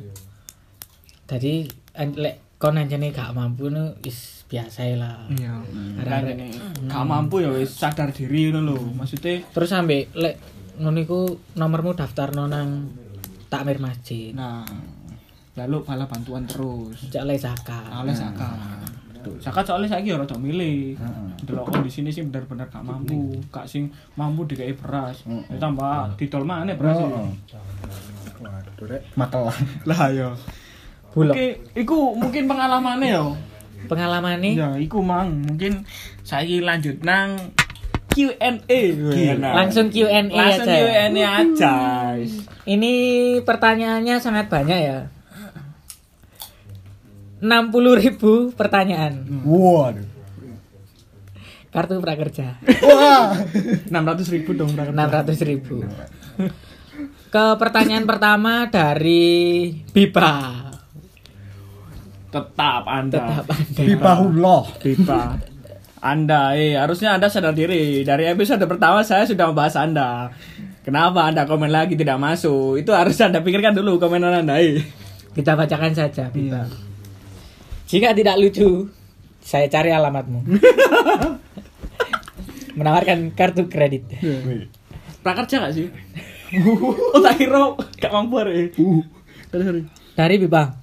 Jadi 1.30 1.70
lek 1.98 2.49
kon 2.60 2.76
ancene 2.76 3.16
gak 3.16 3.32
mampu 3.32 3.72
nu 3.72 3.96
is 4.04 4.44
biasa 4.52 4.84
lah. 5.00 5.24
Iya. 5.32 5.64
Arek-arek. 6.04 6.36
Arek 6.36 6.52
gak 6.92 7.06
mampu 7.08 7.40
ya 7.40 7.56
wis 7.56 7.72
sadar 7.72 8.12
diri 8.12 8.52
ngono 8.52 8.76
lho. 8.76 8.78
Maksudnya 9.00 9.48
Terus 9.56 9.72
sampe 9.72 10.12
lek 10.12 10.36
ngono 10.76 11.00
iku 11.00 11.20
nomormu 11.56 11.96
daftar 11.96 12.36
nang 12.36 12.92
takmir 13.48 13.80
masjid. 13.80 14.36
nah 14.36 14.68
lalu 15.56 15.88
malah 15.88 16.08
bantuan 16.12 16.44
terus. 16.44 17.08
Cak 17.08 17.24
le 17.24 17.40
zakat. 17.40 17.88
Oleh 17.96 18.12
zakat. 18.12 18.60
Zakat 19.40 19.64
soalnya 19.64 19.96
saya 19.96 20.20
rada 20.20 20.36
milih. 20.36 21.00
Delok 21.48 21.72
kondisi 21.72 22.04
ini 22.04 22.12
sih 22.12 22.28
bener-bener 22.28 22.68
gak 22.68 22.84
mampu. 22.84 23.40
Gak 23.56 23.72
sing 23.72 23.88
mampu 24.20 24.44
dikai 24.44 24.76
beras. 24.76 25.24
Ya 25.48 25.56
tambah 25.56 26.12
ditol 26.20 26.44
maneh 26.44 26.76
beras. 26.76 27.00
Waduh 27.00 28.86
rek. 28.88 29.16
Matelah. 29.16 29.56
Lah 29.88 30.12
ya. 30.12 30.32
Bulog. 31.14 31.34
Oke, 31.34 31.48
iku 31.74 32.14
mungkin 32.14 32.46
pengalamannya 32.46 33.10
ya. 33.10 33.24
Pengalaman 33.90 34.38
nih 34.44 34.54
Ya, 34.60 34.70
iku 34.78 35.02
mang. 35.02 35.42
Mungkin 35.48 35.88
saya 36.22 36.46
lanjut 36.62 37.02
nang 37.02 37.56
Q&A. 38.14 38.82
Langsung 39.40 39.88
Q&A 39.90 40.28
Langsung 40.30 40.68
aja. 40.68 40.78
Q&A 40.78 41.26
aja. 41.26 41.76
Ini 42.68 42.94
pertanyaannya 43.42 44.16
sangat 44.22 44.52
banyak 44.52 44.80
ya. 44.80 45.00
60.000 47.40 48.04
ribu 48.04 48.52
pertanyaan. 48.52 49.24
Waduh. 49.48 50.06
Kartu 51.70 52.02
prakerja. 52.02 52.60
Wah. 52.84 53.38
600 53.94 54.36
ribu 54.36 54.58
dong 54.58 54.74
berarti. 54.76 54.92
600 54.92 55.50
ribu. 55.50 55.86
Ke 57.30 57.46
pertanyaan 57.56 58.04
pertama 58.10 58.68
dari 58.68 59.72
Bipa. 59.94 60.69
Tetap 62.30 62.84
Anda. 62.86 63.42
Tetap 63.42 63.50
Anda. 63.50 63.82
Bibahullah. 63.82 64.64
Pipa. 64.78 65.22
Anda, 66.00 66.56
eh 66.56 66.80
harusnya 66.80 67.20
Anda 67.20 67.28
sadar 67.28 67.52
diri. 67.52 68.08
Dari 68.08 68.32
episode 68.32 68.64
pertama 68.64 69.04
saya 69.04 69.28
sudah 69.28 69.52
membahas 69.52 69.76
Anda. 69.76 70.32
Kenapa 70.88 71.28
Anda 71.28 71.44
komen 71.44 71.68
lagi 71.68 72.00
tidak 72.00 72.22
masuk? 72.22 72.80
Itu 72.80 72.96
harus 72.96 73.20
Anda 73.20 73.44
pikirkan 73.44 73.76
dulu 73.76 74.00
komenan 74.00 74.46
Anda. 74.46 74.64
Eh. 74.64 74.80
Kita 75.36 75.60
bacakan 75.60 75.92
saja 75.92 76.32
Bipa. 76.32 76.64
Jika 77.90 78.16
tidak 78.16 78.40
lucu, 78.40 78.88
saya 79.44 79.68
cari 79.68 79.92
alamatmu. 79.92 80.40
Menawarkan 82.80 83.36
kartu 83.36 83.68
kredit. 83.68 84.08
Prakerja 85.20 85.68
gak 85.68 85.74
sih? 85.76 85.92
oh 87.14 87.20
tak 87.20 87.36
kira 87.36 87.76
gak 88.00 88.14
mampu 88.14 88.40
eh. 88.48 88.72
Uh. 88.80 89.04
Dari 90.16 90.36
Bipa. 90.40 90.79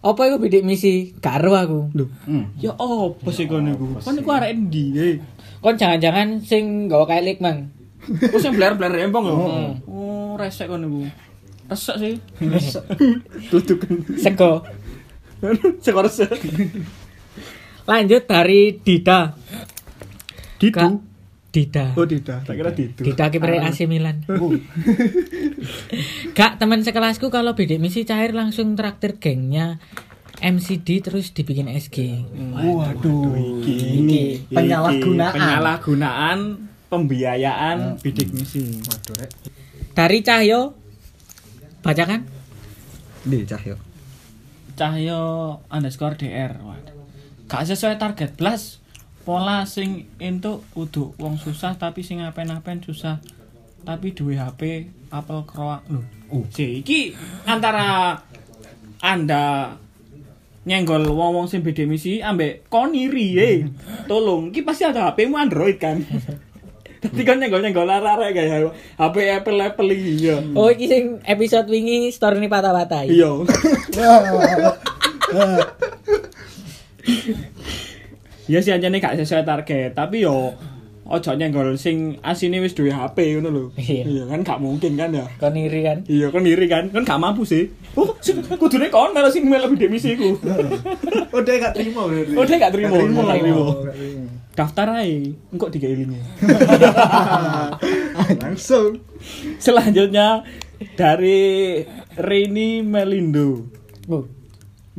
Apa 0.00 0.32
itu 0.32 0.36
bidik 0.40 0.64
misi? 0.64 1.12
Karo 1.20 1.52
aku. 1.52 1.92
Loh. 1.92 2.08
Ya 2.56 2.72
apa 2.72 3.28
sih 3.28 3.44
kon 3.44 3.68
niku? 3.68 4.00
Kon 4.00 4.16
niku 4.16 4.32
arek 4.32 4.56
endi? 4.56 5.20
Kon 5.60 5.76
jangan-jangan 5.76 6.40
sing 6.40 6.88
gawa 6.88 7.04
kayak 7.04 7.24
lik 7.28 7.38
mang. 7.44 7.68
Kok 8.08 8.40
sing 8.40 8.56
blar-blar 8.56 8.88
rempong 8.88 9.28
lho. 9.28 9.36
Hmm. 9.36 9.72
Oh, 9.84 10.32
resek 10.40 10.72
kon 10.72 10.88
niku. 10.88 11.04
resek 11.68 11.96
sih. 12.00 12.14
Sego. 14.24 14.64
Sekor 15.84 16.08
resek. 16.08 16.32
Lanjut 17.84 18.22
dari 18.24 18.80
Dida. 18.80 19.36
Kak, 20.60 20.92
Dida. 21.50 21.98
Oh 21.98 22.06
tidak, 22.06 22.46
tak 22.46 22.54
kira 22.54 22.70
didu. 22.70 23.02
Dida 23.02 23.26
kiper 23.26 23.58
AC 23.58 23.90
Milan. 23.90 24.22
Gak 26.38 26.62
teman 26.62 26.86
sekelasku 26.86 27.26
kalau 27.28 27.58
bidik 27.58 27.82
misi 27.82 28.06
cair 28.06 28.30
langsung 28.30 28.78
traktir 28.78 29.18
gengnya 29.18 29.82
MCD 30.40 31.04
terus 31.04 31.36
dibikin 31.36 31.68
SG. 31.68 32.24
Waduh, 32.54 33.36
Ini 33.66 34.48
penyalahgunaan. 34.48 35.34
Penyalahgunaan 35.36 36.38
pembiayaan 36.88 38.00
bidik 38.00 38.32
misi. 38.32 38.80
Dari 39.92 40.18
Cahyo 40.24 40.72
bacakan 41.84 42.24
Nih, 43.20 43.44
Cahyo. 43.44 43.76
Cahyo 44.80 45.20
underscore 45.68 46.16
DR. 46.16 46.56
Waduh. 46.56 46.96
Gak 47.52 47.68
sesuai 47.68 48.00
target 48.00 48.32
blas. 48.40 48.79
Pola 49.30 49.62
sing 49.62 50.10
entuk 50.18 50.66
kudu 50.74 51.14
wong 51.14 51.38
susah 51.38 51.78
tapi 51.78 52.02
sing 52.02 52.18
apen-apen 52.18 52.82
susah. 52.82 53.22
Tapi 53.86 54.10
duwe 54.10 54.34
HP 54.34 54.90
Apple 55.14 55.46
Croak 55.46 55.86
lho. 55.86 56.02
Uh. 56.34 56.42
Si, 56.50 56.82
iki 56.82 57.14
antara 57.46 58.18
Anda 58.98 59.70
nyenggol 60.66 61.06
wong-wong 61.06 61.46
sing 61.46 61.62
beda 61.62 61.86
misi 61.86 62.18
ambek 62.18 62.66
kon 62.66 62.90
iri 62.90 63.38
eh. 63.38 63.70
Tolong, 64.10 64.50
iki 64.50 64.66
pasti 64.66 64.82
ada 64.82 65.14
HP-mu 65.14 65.38
Android 65.38 65.78
kan. 65.78 66.02
Tapi 67.06 67.22
kan 67.22 67.38
nyenggol-nyenggol 67.38 67.86
arek-arek 67.86 68.34
kayak 68.34 68.74
HP 68.98 69.16
Apple 69.30 69.62
Apple 69.62 69.94
iki 69.94 70.26
ya. 70.26 70.42
Oh 70.58 70.74
iki 70.74 70.90
sing 70.90 71.22
episode 71.22 71.70
wingi 71.70 72.10
story 72.10 72.42
ini 72.42 72.50
patah-patah 72.50 73.06
Iya. 73.06 73.30
Ya 78.50 78.58
sih 78.58 78.74
anjane 78.74 78.98
gak 78.98 79.14
sesuai 79.14 79.46
target, 79.46 79.94
tapi 79.94 80.26
yo 80.26 80.50
ojo 81.06 81.30
nyenggol 81.38 81.78
sing 81.78 82.18
asine 82.18 82.58
wis 82.58 82.74
duwe 82.74 82.90
HP 82.90 83.38
ngono 83.38 83.48
lho. 83.54 83.64
Iya. 83.78 84.02
Iya 84.10 84.24
kan 84.26 84.42
gak 84.42 84.58
mungkin 84.58 84.98
kan 84.98 85.14
ya. 85.14 85.22
Kon 85.38 85.54
iri 85.54 85.86
kan 85.86 86.02
Iya 86.10 86.34
kan 86.34 86.42
iri 86.42 86.66
kan, 86.66 86.90
kan 86.90 87.06
gak 87.06 87.22
mampu 87.22 87.46
sih. 87.46 87.70
Oh, 87.94 88.10
kudune 88.58 88.90
kon 88.90 89.14
melu 89.14 89.30
sing 89.30 89.46
melu 89.46 89.70
bidek 89.70 89.86
misiku. 89.86 90.34
Oh 91.30 91.46
dia 91.46 91.62
gak 91.62 91.78
terima 91.78 92.10
berarti. 92.10 92.34
Oh, 92.34 92.42
dia 92.42 92.58
gak 92.58 92.74
terima. 92.74 92.90
Gak 92.90 93.06
terima. 93.06 93.22
Gak 93.22 93.38
terima. 93.38 93.64
Daftar 94.50 94.86
ae, 94.98 95.30
engko 95.54 95.70
dikeilingi. 95.70 96.42
Langsung. 98.42 98.98
Selanjutnya 99.62 100.42
dari 100.98 101.78
Reni 102.18 102.82
Melindo. 102.82 103.70
Oh, 104.10 104.26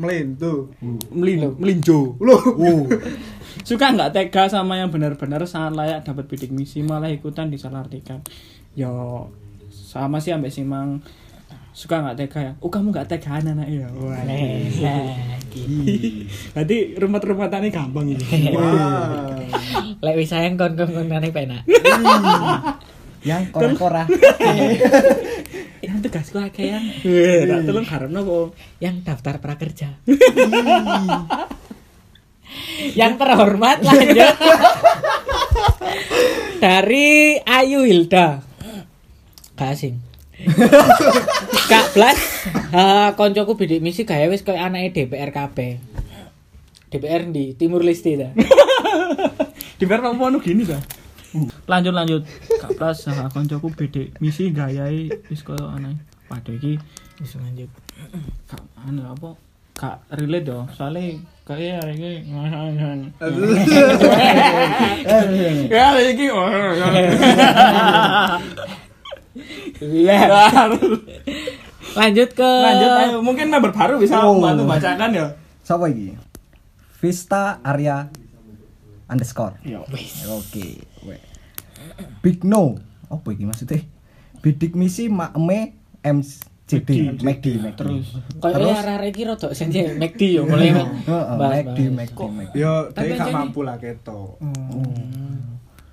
Melintu. 0.02 0.72
Melin, 1.12 1.52
melinjo. 1.60 2.16
Loh. 2.24 2.40
Suka 3.62 3.92
nggak 3.92 4.12
tega 4.16 4.48
sama 4.48 4.80
yang 4.80 4.90
benar-benar 4.90 5.44
sangat 5.48 5.74
layak 5.76 6.00
dapat 6.08 6.26
bidik 6.28 6.52
misi 6.52 6.82
malah 6.82 7.12
ikutan 7.12 7.52
disalahartikan. 7.52 8.24
Yo 8.76 9.28
sama 9.72 10.24
sih 10.24 10.32
ambek 10.32 10.52
sing 10.52 10.68
mang 10.68 11.04
suka 11.72 12.04
nggak 12.04 12.18
tega 12.20 12.40
ya. 12.40 12.54
Oh 12.60 12.68
kamu 12.68 12.92
nggak 12.92 13.08
tegaan 13.12 13.56
anak 13.56 13.68
ya. 13.68 13.88
Wah. 13.96 14.24
eh, 14.32 14.68
nah, 14.84 15.40
iki. 15.40 16.28
Berarti 16.52 16.78
rumah-rumahannya 17.00 17.70
gampang 17.72 18.08
ini. 18.12 18.26
Wah. 18.58 19.40
Lek 20.04 20.16
wis 20.20 20.32
sayang 20.32 20.60
kon 20.60 20.76
kon 20.76 20.92
kon 20.92 21.08
nane 21.08 21.32
penak. 21.32 21.64
Yang 23.22 23.54
kora-kora. 23.54 24.04
Yang 25.82 25.98
tugasku 26.10 26.38
akeh 26.42 26.74
yang. 26.74 26.86
Weh, 27.06 27.46
tak 27.46 27.70
tolong 27.70 27.88
harapno 27.88 28.20
kok. 28.26 28.48
Yang 28.82 28.96
daftar 29.06 29.36
prakerja. 29.38 29.90
Yang 32.94 33.14
terhormat 33.18 33.78
lanjut. 33.82 34.36
Dari 36.62 37.42
Ayu 37.42 37.86
Hilda. 37.86 38.42
Gak 39.58 39.70
asing. 39.78 39.98
Kak 41.70 41.94
Blas, 41.94 42.18
eh, 42.74 43.10
koncoku 43.14 43.54
bidik 43.54 43.82
misi 43.82 44.04
gawe 44.04 44.26
wis 44.28 44.42
koyo 44.42 44.58
anake 44.58 44.90
DPR 45.06 45.30
kabeh. 45.30 45.78
DPR 46.90 47.30
di 47.30 47.54
Timur 47.54 47.86
Leste 47.86 48.18
ta. 48.18 48.30
Bar 49.82 50.02
apa 50.06 50.24
anu 50.30 50.38
gini 50.42 50.66
ta? 50.66 50.78
Lanjut 51.66 51.94
lanjut. 51.94 52.22
Kak 52.60 52.74
Plas 52.78 53.06
saha 53.06 53.30
koncoku 53.30 53.70
bedek 53.74 54.18
misi 54.18 54.50
gayai 54.50 55.10
wis 55.30 55.42
koyo 55.46 55.70
aneh. 55.70 55.98
Waduh 56.30 56.56
iki 56.58 56.80
Wis 57.22 57.38
lanjut. 57.38 57.70
gak 58.50 58.62
anu 58.82 59.06
apa? 59.06 59.38
Gak 59.76 59.98
relate 60.14 60.46
dong. 60.46 60.66
Soalnya 60.76 61.18
kayak 61.48 61.82
hari 61.82 61.94
ini 61.98 62.12
Ya 65.72 65.86
iki 66.00 66.28
Lanjut 71.92 72.30
ke 72.32 72.46
Lanjut 72.46 72.92
ayo. 72.92 73.18
Mungkin 73.26 73.48
member 73.50 73.72
baru 73.74 73.98
bisa 73.98 74.22
Oh. 74.22 74.38
bantu 74.40 74.64
bacakan 74.70 75.10
ya. 75.12 75.28
Siapa 75.66 75.90
iki? 75.90 76.16
Vista 77.02 77.58
Arya 77.66 78.08
underscore. 79.10 79.58
Yo. 79.66 79.82
Oke. 80.30 80.86
Big 82.22 82.46
No. 82.46 82.78
Apa 83.10 83.28
iki 83.34 83.44
maksudnya? 83.44 83.82
Bidik 84.42 84.74
misi 84.78 85.10
makme 85.12 85.76
MCD 86.72 86.90
McD 87.20 87.46
McD. 87.60 87.76
Terus. 87.76 88.06
Kayaknya 88.40 88.76
arah-arah 88.78 89.08
iki 89.08 89.22
rada 89.24 89.50
senje 89.52 89.92
McD 89.94 90.22
yo 90.32 90.48
mulai 90.48 90.72
McD. 90.72 91.80
McD 91.92 92.20
McD. 92.32 92.56
Yo, 92.56 92.88
Tapi 92.90 93.12
gak 93.14 93.28
mampu 93.30 93.60
lah 93.62 93.76
keto. 93.76 94.40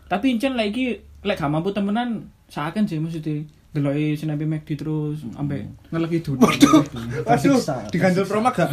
Tapi 0.07 0.27
Incen 0.31 0.55
lagi 0.55 0.97
lek 1.21 1.37
gak 1.37 1.51
mampu 1.51 1.71
temenan 1.71 2.31
seakan 2.47 2.87
sih 2.87 2.97
maksudnya 2.97 3.45
deloki 3.69 4.17
sinampi 4.17 4.47
McD 4.47 4.69
terus 4.77 5.27
ambek 5.35 5.69
ngelegi 5.91 6.19
duduk. 6.23 6.49
Aduh, 6.49 6.81
Tersiksa. 7.27 7.85
diganjel 7.91 8.25
promak 8.25 8.55
gak? 8.59 8.71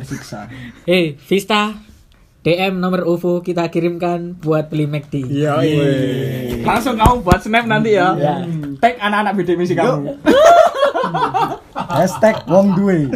Tersiksa. 0.00 0.48
Eh, 0.86 1.18
Vista 1.20 1.76
DM 2.40 2.78
nomor 2.78 3.02
UFO 3.02 3.42
kita 3.42 3.66
kirimkan 3.68 4.38
buat 4.38 4.70
beli 4.70 4.86
McD. 4.86 5.26
Iya, 5.26 5.58
Langsung 6.62 6.94
kamu 6.94 7.20
buat 7.20 7.42
snap 7.42 7.66
nanti 7.66 7.98
ya. 7.98 8.14
Iya. 8.14 8.34
Tag 8.78 8.94
anak-anak 8.96 9.32
bidik 9.34 9.58
misi 9.58 9.74
kamu. 9.74 10.14
Hashtag 11.76 12.36
wong 12.48 12.74
duwe. 12.76 13.08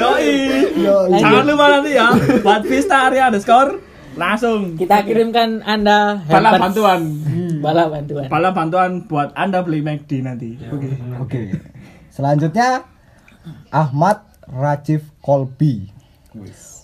Yoi. 0.00 0.30
Yo, 0.82 0.96
Jangan 1.12 1.44
lupa 1.46 1.66
nanti 1.68 1.90
ya 1.94 2.08
buat 2.40 2.62
Vista 2.66 3.06
Area 3.10 3.28
underscore 3.28 3.78
langsung 4.12 4.76
Kita 4.76 5.04
kirimkan 5.04 5.62
Anda 5.64 6.20
bala 6.26 6.58
bantuan. 6.58 7.00
Bala 7.62 7.86
bantuan. 7.86 8.26
Bala 8.26 8.50
bantuan 8.50 8.90
buat 9.06 9.30
Anda 9.38 9.62
beli 9.62 9.80
McD 9.84 10.10
nanti. 10.24 10.58
Oke. 10.68 10.88
Oke. 11.22 11.42
Selanjutnya 12.10 12.84
Ahmad 13.70 14.26
Rajif 14.50 15.06
Kolbi. 15.22 15.88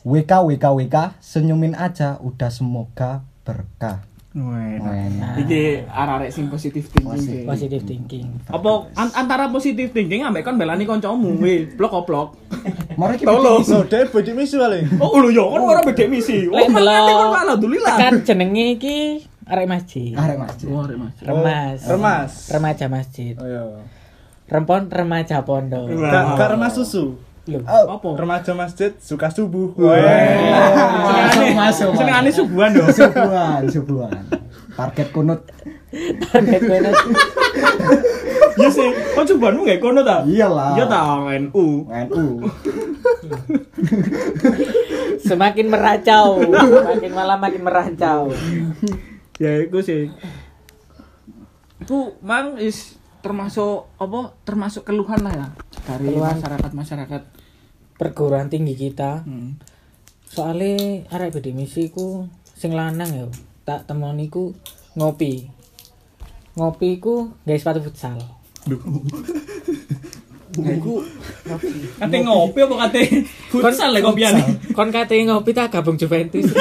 WK 0.09 0.33
WK 0.49 0.65
WK 0.79 0.97
senyumin 1.21 1.75
aja 1.77 2.17
udah 2.23 2.49
semoga 2.49 3.25
berkah. 3.45 4.05
Iki 5.39 5.89
arek 5.89 6.31
sing 6.31 6.53
positif 6.53 6.93
thinking. 6.93 7.17
sih. 7.19 7.43
Positive 7.49 7.83
thinking. 7.83 8.27
Apa 8.47 8.93
an- 8.93 9.15
antara 9.17 9.49
positif 9.49 9.91
thinking 9.91 10.21
ambek 10.21 10.45
kon 10.45 10.61
belani 10.61 10.85
kancamu, 10.85 11.41
weh, 11.41 11.65
blok 11.73 11.93
oplok. 11.97 12.37
Mari 12.95 13.17
kita 13.21 13.33
Tolong. 13.33 13.65
So, 13.65 13.89
dia 13.89 14.05
body 14.05 14.33
misi 14.37 14.61
paling. 14.61 14.85
Oh, 15.01 15.17
lho 15.17 15.33
ya 15.33 15.43
kan 15.43 15.61
ora 15.61 15.81
beda 15.81 16.05
misi. 16.07 16.45
Oh, 16.45 16.55
Lek 16.55 16.69
kon 16.69 16.85
delok 16.85 17.41
alhamdulillah. 17.41 17.95
tekan 17.97 18.15
jenenge 18.23 18.65
iki 18.77 18.97
arek 19.49 19.67
masjid. 19.67 20.13
arek 20.13 20.37
masjid. 20.37 20.67
Oh, 20.69 20.85
arek 20.85 20.97
Mas. 21.01 21.17
Remas. 21.25 21.79
Remas. 21.89 22.33
Remaja 22.53 22.87
masjid. 22.87 23.35
Oh 23.41 23.49
iya. 23.49 23.65
Rempon 24.49 24.89
remaja 24.89 25.41
pondok. 25.41 25.89
Gak 26.37 26.49
remas 26.53 26.77
susu. 26.77 27.17
Loh. 27.49 27.65
Apa? 27.65 28.09
Remaja 28.15 28.53
masjid 28.53 28.93
suka 29.01 29.33
subuh. 29.33 29.73
Senengane 29.73 31.09
masuk, 31.09 31.49
masuk. 31.57 31.91
senengane 31.97 32.31
subuhan 32.31 32.71
yo. 32.77 32.85
Subuhan, 32.93 33.63
subuhan. 33.67 34.21
Target 34.77 35.09
kunut. 35.11 35.41
Target 36.29 36.61
kono. 36.61 36.91
Iya 38.59 38.75
sih, 38.75 38.91
kok 38.91 39.23
subuhanmu 39.23 39.63
gak 39.63 39.79
kono 39.79 40.03
ta? 40.03 40.27
Iyalah. 40.27 40.75
Iya 40.75 40.91
ta, 40.91 41.23
NU. 41.31 41.87
NU. 41.87 42.43
Semakin 45.29 45.71
meracau, 45.71 46.43
makin 46.83 47.13
malam 47.15 47.39
makin 47.39 47.63
meracau. 47.63 48.35
Ya 49.39 49.63
iku 49.63 49.79
sih. 49.79 50.11
Iku 51.79 52.19
mang 52.19 52.59
is 52.59 52.99
termasuk 53.23 53.87
apa? 53.95 54.35
Termasuk 54.43 54.83
keluhan 54.83 55.23
lah 55.23 55.39
ya 55.39 55.49
dari 55.87 56.11
Keluhan. 56.11 56.35
masyarakat-masyarakat. 56.35 57.23
Perguruan 57.99 58.47
tinggi 58.47 58.79
kita. 58.79 59.27
Hmm. 59.27 59.59
Soalnya 60.31 61.05
arek 61.11 61.35
beda 61.37 61.51
misi 61.51 61.91
ku 61.91 62.31
sing 62.55 62.73
lanang 62.73 63.11
ya, 63.11 63.27
tak 63.67 63.91
temoni 63.91 64.31
ku 64.31 64.55
ngopi. 64.95 65.59
ngopi 66.59 66.99
ku 66.99 67.31
guys 67.47 67.63
sepatu 67.63 67.79
futsal. 67.87 68.19
Iku 70.59 71.07
kate 72.03 72.19
ngopi 72.27 72.59
apa 72.67 72.75
kate 72.87 73.03
futsal 73.55 73.95
lek 73.95 74.03
kopiane. 74.03 74.43
Kon 74.75 74.91
kate 74.91 75.15
ngopi 75.23 75.55
tak 75.55 75.71
gabung 75.71 75.95
Juventus. 75.95 76.51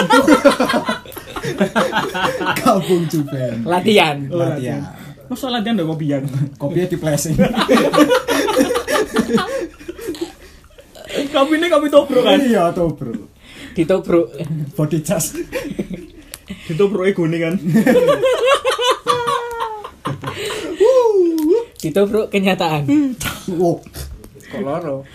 Gabung 2.60 3.08
Juven. 3.08 3.64
Latihan. 3.64 4.28
Latihan. 4.28 4.84
Masa 5.32 5.48
latihan 5.48 5.80
ndek 5.80 5.88
kopian. 5.88 6.24
Kopinya 6.60 6.86
di 6.92 6.98
flashing. 7.00 7.40
Kopi 11.38 11.54
ini 11.62 11.70
kopi 11.70 11.88
tobruk 11.94 12.26
kan. 12.26 12.42
Iya 12.42 12.74
tuh 12.74 12.98
bro. 12.98 13.14
Ditobruk. 13.78 14.34
Body 14.74 15.06
charge. 15.06 15.46
Ditobruk 16.66 17.06
ego 17.06 17.30
nih 17.30 17.46
kan. 17.46 17.56
Ditobruk 21.78 22.34
kenyataan. 22.34 22.90
Wow. 23.54 23.86
Kok 24.50 24.62
loro? 24.66 25.06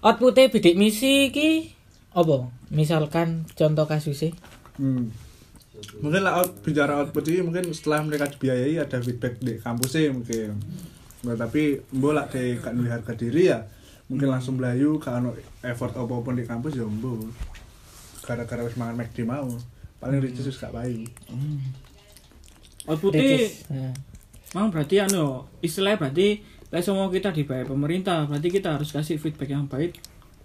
Outputnya 0.00 0.48
bidik 0.48 0.80
misi 0.80 1.28
ki 1.28 1.76
apa? 2.16 2.48
Misalkan 2.72 3.44
contoh 3.52 3.84
kasusnya 3.84 4.32
Hmm. 4.80 5.12
Mungkin 6.00 6.24
lah 6.24 6.40
out, 6.40 6.64
bicara 6.64 7.04
output 7.04 7.28
ini 7.28 7.44
mungkin 7.44 7.68
setelah 7.76 8.00
mereka 8.08 8.24
dibiayai 8.32 8.80
ada 8.80 9.04
feedback 9.04 9.36
di 9.36 9.60
kampusnya 9.60 10.08
mungkin. 10.16 10.56
Nah, 11.28 11.36
tapi 11.36 11.76
mbok 11.92 12.12
lah 12.16 12.24
di 12.32 12.56
kan 12.56 12.80
harga 12.88 13.12
diri 13.12 13.52
ya 13.52 13.68
mungkin 14.12 14.28
langsung 14.28 14.60
belayu 14.60 15.00
kalau 15.00 15.32
effort 15.64 15.96
apa 15.96 16.14
pun 16.20 16.36
di 16.36 16.44
kampus 16.44 16.76
ya 16.76 16.84
mbok. 16.84 17.32
Gara-gara 18.22 18.60
wis 18.60 18.76
mangan 18.76 19.00
McD 19.00 19.24
mau. 19.24 19.48
Paling 19.96 20.20
ricis 20.20 20.52
wis 20.52 20.60
gak 20.60 20.76
bayi. 20.76 21.08
Outputnya 22.84 23.24
Ricis. 23.24 23.64
Nah. 23.72 23.94
Mang 24.52 24.68
berarti 24.68 25.00
anu 25.00 25.48
istilahnya 25.64 25.96
berarti 25.96 26.44
lek 26.72 26.82
semua 26.84 27.08
kita 27.08 27.32
dibayar 27.32 27.64
pemerintah, 27.64 28.28
berarti 28.28 28.48
kita 28.52 28.76
harus 28.76 28.92
kasih 28.92 29.16
feedback 29.16 29.48
yang 29.52 29.64
baik 29.64 29.96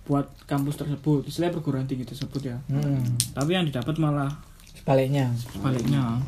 buat 0.08 0.32
kampus 0.48 0.80
tersebut, 0.80 1.28
istilah 1.28 1.52
perguruan 1.52 1.84
tinggi 1.84 2.08
tersebut 2.08 2.40
ya. 2.40 2.58
Hmm. 2.72 3.04
Tapi 3.36 3.52
yang 3.52 3.68
didapat 3.68 4.00
malah 4.00 4.32
Sebaliknya. 4.72 5.28
sebaliknya. 5.36 6.24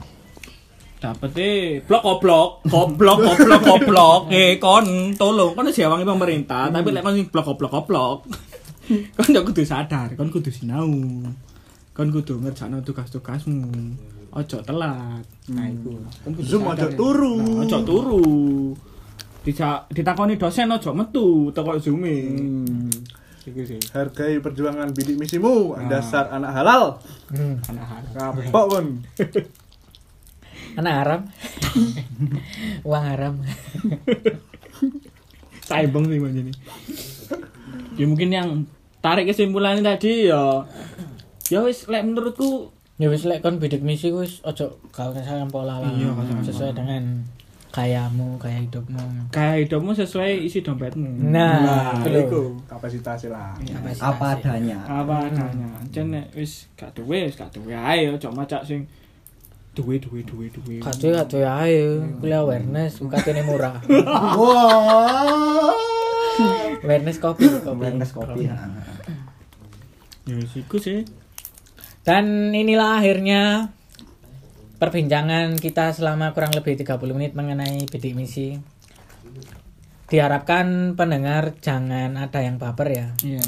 Dapetnya 0.99 1.79
blok 1.87 2.03
goblok, 2.03 2.49
goblok 2.67 3.17
goblok 3.23 3.61
goblok. 3.63 4.21
Eh 4.35 4.59
kon 4.59 5.15
tolong, 5.15 5.55
kon 5.55 5.71
wis 5.71 5.79
diawangi 5.79 6.03
pemerintah, 6.03 6.67
tapi 6.67 6.91
lek 6.91 7.03
kon 7.07 7.15
blok 7.31 7.45
goblok 7.47 7.71
goblok. 7.71 8.17
kon 9.15 9.31
yo 9.31 9.41
kudu 9.47 9.63
sadar, 9.63 10.11
kon 10.19 10.27
kudu 10.27 10.51
sinau. 10.51 10.91
Kon 11.95 12.11
kudu 12.11 12.43
ngerjakno 12.43 12.83
tugas-tugasmu. 12.83 13.71
Ojo 14.29 14.57
telat. 14.61 15.23
Nah, 15.55 15.65
iku. 15.71 15.95
Kon 16.27 16.31
kudu 16.35 16.47
Zoom 16.51 16.67
ojo 16.67 16.87
turu. 16.99 17.35
Nah, 17.47 17.63
ojo 17.63 17.77
turu. 17.87 18.23
Dija, 19.39 19.87
ditakoni 19.87 20.35
dosen 20.35 20.67
ojo 20.67 20.91
metu 20.91 21.47
teko 21.55 21.79
zoom 21.79 22.03
Hmm. 22.03 22.91
Hargai 23.95 24.37
perjuangan 24.43 24.93
bidik 24.93 25.17
misimu, 25.17 25.73
Nah. 25.73 25.89
dasar 25.89 26.29
anak 26.29 26.53
halal. 26.53 26.83
Hmm. 27.31 27.57
Anak 27.71 27.85
haram. 27.87 28.33
Kapok 28.35 28.65
kon. 28.67 28.87
Anak 30.77 30.93
haram. 31.01 31.21
Uang 32.87 33.03
haram. 33.05 33.33
Saibeng 35.65 36.05
sih 36.09 36.19
mas 36.21 36.35
ini. 36.35 36.53
Ya 37.97 38.05
mungkin 38.05 38.29
yang 38.29 38.49
tarik 38.99 39.29
kesimpulannya 39.31 39.85
tadi 39.85 40.29
ya 40.29 40.65
ya 41.49 41.63
wis 41.65 41.87
lek 41.87 42.05
menurutku 42.05 42.73
Ya 42.99 43.07
wis 43.07 43.23
lek 43.23 43.39
kon 43.39 43.63
bidik 43.63 43.79
misi 43.79 44.11
wis 44.11 44.43
ojo 44.43 44.75
kau 44.91 45.15
kesalahan 45.15 45.47
pola 45.47 45.79
lah. 45.79 45.87
Iya, 45.87 46.11
sesuai 46.43 46.75
dengan 46.75 47.23
kayamu, 47.71 48.35
gaya 48.35 48.59
hidupmu. 48.59 49.31
kayak 49.31 49.63
hidupmu 49.63 49.95
sesuai 49.95 50.43
isi 50.43 50.59
dompetmu. 50.59 51.31
Nah, 51.31 51.95
itu 51.95 52.11
loh. 52.11 52.21
iku. 52.27 52.43
Kapasitasnya 52.67 53.31
lah. 53.31 53.55
Kapasitas. 53.55 54.03
Apa 54.03 54.25
adanya. 54.35 54.83
Apa 54.83 55.31
adanya. 55.31 55.69
Nek 55.95 56.27
wis 56.35 56.67
gak 56.75 56.91
duwe 56.91 57.31
wis 57.31 57.39
gak 57.39 57.55
duwe 57.55 57.71
ae 57.71 58.11
ojo 58.11 58.27
macak 58.35 58.67
sing 58.67 58.83
duwe 59.79 59.95
duwe 60.03 60.19
duwe 60.27 60.51
duwe. 60.51 60.83
Kado 60.83 61.07
kado 61.15 61.39
ayo, 61.39 62.03
kuliah 62.19 62.43
awareness, 62.43 62.99
ini 62.99 63.41
murah. 63.47 63.79
Wow. 64.39 65.71
awareness 66.83 67.19
kopi. 67.23 67.47
Awareness 67.47 68.11
kopi. 68.11 68.47
Ya 68.47 70.35
wis 70.35 70.51
iku 70.59 70.83
sih. 70.83 71.07
Dan 72.03 72.51
inilah 72.51 72.99
akhirnya 72.99 73.71
perbincangan 74.79 75.55
kita 75.59 75.95
selama 75.95 76.31
kurang 76.35 76.51
lebih 76.55 76.75
30 76.79 77.15
menit 77.15 77.31
mengenai 77.35 77.87
bidik 77.87 78.15
misi. 78.15 78.59
Diharapkan 80.09 80.97
pendengar 80.99 81.55
jangan 81.59 82.19
ada 82.19 82.39
yang 82.43 82.59
baper 82.59 82.87
ya. 82.91 83.07
Iya. 83.23 83.45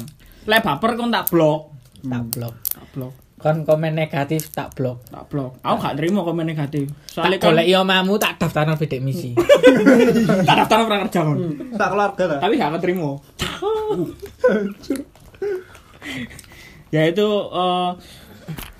Lek 0.48 0.62
baper 0.64 0.96
kon 0.96 1.12
tak 1.12 1.28
blok. 1.28 1.72
Tak 2.04 2.24
blok. 2.32 2.54
Tak 2.60 2.86
blok. 2.92 3.21
Kon 3.42 3.66
komen 3.66 3.98
negatif 3.98 4.54
tak 4.54 4.70
blok. 4.78 5.02
Tak 5.10 5.26
blok. 5.26 5.58
Aku 5.66 5.74
gak 5.82 5.98
terima 5.98 6.22
komen 6.22 6.46
negatif. 6.46 6.86
Soalnya 7.10 7.42
kan 7.42 7.58
golek 7.58 7.66
omamu 7.74 8.14
tak 8.14 8.38
daftarno 8.38 8.78
bidik 8.78 9.02
misi. 9.02 9.34
tak 10.48 10.56
daftar 10.62 10.86
ora 10.86 11.02
kerja 11.02 11.26
kon. 11.26 11.38
Tak 11.74 11.88
keluarga 11.90 12.24
lah. 12.30 12.38
Tapi 12.38 12.54
gak 12.54 12.70
keterima. 12.78 13.10
ya 16.94 17.02
itu 17.08 17.28
eh, 17.50 17.90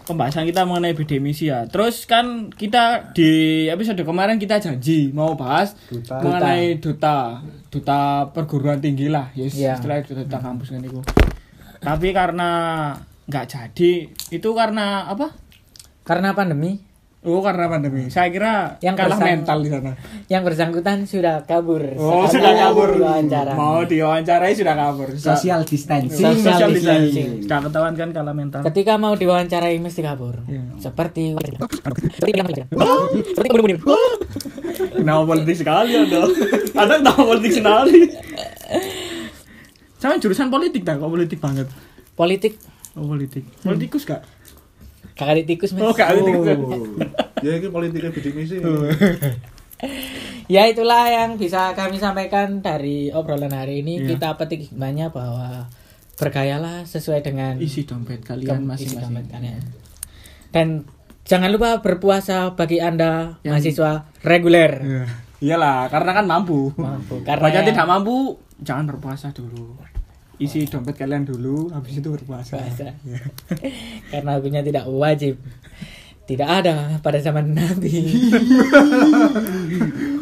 pembahasan 0.06 0.46
kita 0.46 0.62
mengenai 0.62 0.94
bidik 0.94 1.18
misi 1.18 1.50
ya. 1.50 1.66
Terus 1.66 2.06
kan 2.06 2.54
kita 2.54 3.10
di 3.10 3.66
episode 3.66 3.98
kemarin 4.02 4.38
kita 4.38 4.62
janji 4.62 5.10
mau 5.10 5.34
bahas 5.34 5.74
Duta. 5.90 6.22
mengenai 6.22 6.78
duta, 6.78 7.42
duta 7.66 8.30
perguruan 8.30 8.78
tinggi 8.78 9.10
lah, 9.10 9.34
yes, 9.34 9.58
Iya. 9.58 9.82
duta, 9.82 10.06
duta 10.06 10.38
kampus 10.38 10.70
kan 10.70 10.82
itu. 10.82 11.02
Tapi 11.82 12.14
karena 12.14 12.50
nggak 13.24 13.46
jadi, 13.46 13.92
itu 14.30 14.48
karena 14.50 15.06
apa? 15.06 15.30
Karena 16.02 16.34
pandemi 16.34 16.92
Oh 17.22 17.38
karena 17.38 17.70
pandemi. 17.70 18.10
Saya 18.10 18.34
kira 18.34 18.82
Yang 18.82 18.98
kalah 18.98 19.14
bersang- 19.14 19.30
mental 19.30 19.58
di 19.62 19.70
sana. 19.70 19.94
yang 20.26 20.42
bersangkutan 20.42 21.06
sudah 21.06 21.46
kabur. 21.46 21.94
Oh 21.94 22.26
sudah 22.26 22.50
kabur. 22.50 22.98
diwawancara. 22.98 23.54
Mau 23.54 23.86
diwawancarai 23.86 24.50
sudah 24.50 24.74
kabur. 24.74 25.06
Sudah- 25.14 25.38
Social 25.38 25.62
distancing. 25.62 26.18
Social 26.18 26.74
distancing. 26.74 26.74
distancing. 26.74 27.30
Sudah 27.46 27.62
ketahuan 27.62 27.94
kan 27.94 28.10
kalah 28.10 28.34
mental. 28.34 28.66
Ketika 28.66 28.98
mau 28.98 29.14
diwawancarai 29.14 29.78
mesti 29.78 30.02
kabur. 30.02 30.42
Iya. 30.50 30.66
Seperti 30.82 31.30
seperti 31.38 32.30
bilang 32.34 32.50
seperti 32.50 33.48
munir 33.54 33.78
Kenapa 34.92 35.22
politik 35.22 35.54
sekali 35.54 35.90
ada? 35.94 36.26
Ada 36.74 36.94
kenapa 36.98 37.22
politik 37.22 37.52
sekali? 37.54 37.98
Sama 40.02 40.18
jurusan 40.18 40.50
politik 40.50 40.82
tak 40.82 40.98
kok 40.98 41.06
politik 41.06 41.38
banget. 41.38 41.70
Politik 42.12 42.58
Oh 42.96 43.08
politik. 43.08 43.44
Politikus 43.64 44.04
gak? 44.04 44.22
kakak 45.12 45.44
tikus 45.44 45.76
Mas. 45.76 45.84
Oh 45.84 45.92
gak 45.92 46.08
politik. 46.16 46.80
Ya 47.44 47.58
ini 47.58 47.68
politiknya 47.68 48.10
bidik 48.10 48.34
misi. 48.36 48.56
Ya 50.46 50.70
itulah 50.70 51.10
yang 51.10 51.34
bisa 51.38 51.74
kami 51.74 51.98
sampaikan 51.98 52.62
dari 52.62 53.10
obrolan 53.10 53.50
hari 53.50 53.82
ini. 53.82 53.98
Iya. 53.98 54.14
Kita 54.14 54.38
petik 54.38 54.70
hikmahnya 54.70 55.10
bahwa 55.10 55.66
bergayalah 56.18 56.86
sesuai 56.86 57.24
dengan 57.26 57.58
Isi 57.58 57.82
dompet 57.82 58.22
kalian 58.22 58.62
masing-masing. 58.62 59.26
kalian. 59.26 59.62
Dan 60.54 60.86
jangan 61.26 61.50
lupa 61.50 61.82
berpuasa 61.82 62.54
bagi 62.54 62.78
Anda 62.78 63.42
Yang- 63.42 63.52
mahasiswa 63.58 63.92
reguler. 64.22 64.72
Iya. 64.82 65.04
Iyalah, 65.42 65.90
karena 65.90 66.10
kan 66.14 66.24
mampu. 66.30 66.70
Mampu. 66.78 67.18
Karena 67.26 67.50
yang 67.50 67.66
yang- 67.66 67.74
tidak 67.74 67.86
mampu, 67.90 68.38
jangan 68.62 68.86
berpuasa 68.86 69.34
dulu. 69.34 69.74
Isi 70.42 70.66
dompet 70.66 70.98
kalian 70.98 71.22
dulu, 71.22 71.70
habis 71.70 72.02
itu 72.02 72.08
berpuasa. 72.10 72.58
Puasa. 72.58 72.90
Iya. 73.06 73.22
Karena 74.10 74.30
hukumnya 74.38 74.62
tidak 74.66 74.90
wajib. 74.90 75.38
Tidak 76.22 76.46
ada 76.46 76.98
pada 76.98 77.18
zaman 77.22 77.54
Nabi. 77.54 77.92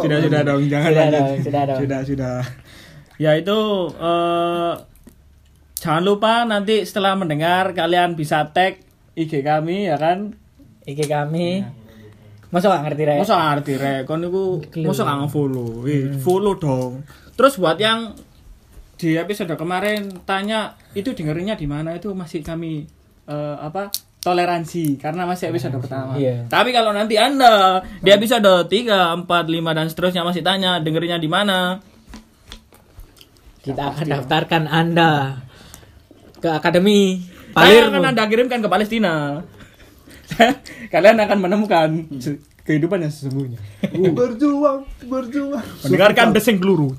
sudah 0.01 0.19
sudah 0.21 0.41
dong, 0.45 0.63
jangan 0.69 0.91
Sudah 0.93 1.05
lanjut. 1.09 1.21
dong, 1.21 1.37
sudah 1.45 1.63
dong. 1.65 1.81
Sudah 1.81 2.01
sudah. 2.05 2.37
Ya 3.21 3.33
itu 3.37 3.59
eh, 4.01 4.73
jangan 5.77 6.03
lupa 6.05 6.33
nanti 6.49 6.85
setelah 6.89 7.17
mendengar 7.17 7.77
kalian 7.77 8.17
bisa 8.17 8.49
tag 8.53 8.81
IG 9.17 9.41
kami 9.41 9.89
ya 9.89 9.97
kan. 10.01 10.37
Iki 10.85 11.05
kami. 11.05 11.65
Masa 12.51 12.67
gak 12.73 12.83
ngerti 12.83 13.03
rek? 13.07 13.19
Masa 13.23 13.33
gak 13.39 13.49
ngerti 13.55 13.73
rek, 13.79 14.01
kon 14.11 14.19
niku 14.25 14.59
masa 14.83 15.07
gak 15.07 15.19
nge-follow. 15.23 15.87
Eh, 15.87 16.19
follow 16.19 16.59
dong. 16.59 17.07
Terus 17.39 17.55
buat 17.61 17.79
yang 17.79 18.17
di 19.01 19.17
episode 19.17 19.57
kemarin 19.57 20.13
tanya 20.29 20.77
itu 20.93 21.17
dengerinnya 21.17 21.57
di 21.57 21.65
mana 21.65 21.97
itu 21.97 22.13
masih 22.13 22.45
kami 22.45 22.85
eh, 23.25 23.57
apa 23.57 23.89
toleransi 24.21 25.01
karena 25.01 25.25
masih 25.25 25.49
episode 25.49 25.73
pertama. 25.81 26.21
Iya. 26.21 26.45
Tapi 26.53 26.77
kalau 26.77 26.93
nanti 26.93 27.17
Anda 27.17 27.81
di 28.05 28.13
episode 28.13 28.69
3, 28.69 29.25
4, 29.25 29.25
5 29.25 29.77
dan 29.77 29.87
seterusnya 29.89 30.23
masih 30.29 30.45
tanya 30.45 30.77
dengerinnya 30.85 31.17
di 31.17 31.33
mana? 31.33 31.81
Kita 33.65 33.97
akan 33.97 34.05
daftarkan 34.05 34.69
Anda 34.69 35.41
ke 36.37 36.49
akademi 36.53 37.25
Saya 37.57 37.89
Palermo. 37.89 37.97
akan 37.97 38.05
Anda 38.13 38.23
kirimkan 38.29 38.61
ke 38.61 38.69
Palestina. 38.69 39.41
Kalian 40.93 41.17
akan 41.25 41.39
menemukan 41.41 41.89
kehidupan 42.69 43.01
yang 43.01 43.13
sesungguhnya. 43.13 43.59
berjuang 44.13 44.85
berjuang 45.09 45.65
Mendengarkan 45.89 46.37
desing 46.37 46.61
peluru. 46.61 46.93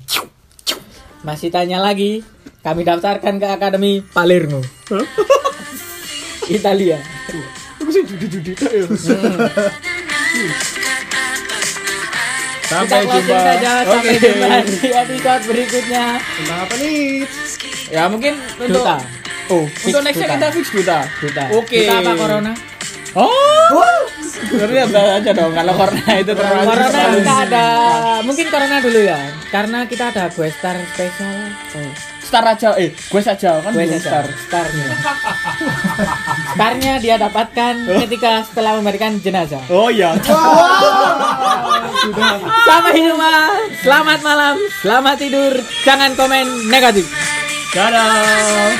Masih 1.22 1.54
tanya 1.54 1.78
lagi, 1.78 2.26
kami 2.66 2.82
daftarkan 2.82 3.38
ke 3.38 3.46
Akademi 3.46 4.02
Palermo. 4.02 4.58
Italia. 6.50 6.98
Aku 7.78 7.90
sih 7.94 8.02
judi-judi 8.02 8.58
ya. 8.58 8.82
Sampai 12.66 13.04
Kita 13.04 13.18
jumpa. 13.20 13.38
saja, 13.38 13.72
sampai 13.84 14.14
jumpa 14.18 14.48
di 14.64 14.88
episode 14.90 15.42
berikutnya. 15.46 16.04
Tentang 16.18 16.58
apa 16.66 16.74
nih? 16.80 17.22
Ya 17.92 18.02
mungkin 18.08 18.34
untuk 18.58 18.82
Duta. 18.82 18.96
Oh, 19.50 19.66
untuk 19.68 20.00
nextnya 20.00 20.26
duta. 20.26 20.34
kita 20.40 20.46
fix 20.56 20.66
duta. 20.72 20.98
Duta. 21.20 21.44
Oke. 21.52 21.84
Duta 21.84 21.94
apa 22.00 22.12
corona? 22.16 22.52
Oh. 23.12 24.08
Sebenarnya 24.22 24.84
biasa 24.88 25.00
aja 25.20 25.30
dong 25.36 25.52
kalau 25.52 25.72
corona 25.76 26.12
itu 26.16 26.32
terlalu 26.32 26.64
Corona 26.64 27.00
kita 27.14 27.34
ada, 27.46 27.66
mungkin 28.24 28.46
corona 28.48 28.76
dulu 28.80 29.00
ya, 29.04 29.20
karena 29.52 29.84
kita 29.86 30.08
ada 30.12 30.32
gue 30.32 30.48
star 30.50 30.76
spesial. 30.92 31.36
Oh. 31.76 31.92
Star 32.22 32.44
aja, 32.48 32.72
eh, 32.80 32.96
gue 32.96 33.22
saja 33.22 33.60
kan 33.60 33.70
Gue 33.76 33.84
star, 34.00 34.24
star. 34.24 34.64
starnya. 34.64 34.86
Starnya 36.56 36.92
dia 36.96 37.20
dapatkan 37.20 37.74
ketika 38.04 38.48
setelah 38.48 38.80
memberikan 38.80 39.20
jenazah. 39.20 39.60
Oh 39.68 39.92
iya. 39.92 40.16
Sampai 42.64 42.96
jumpa, 42.96 43.32
selamat 43.84 44.20
malam, 44.24 44.56
selamat 44.80 45.16
tidur, 45.20 45.52
jangan 45.84 46.16
komen 46.16 46.72
negatif. 46.72 47.04
Dadah. 47.76 48.72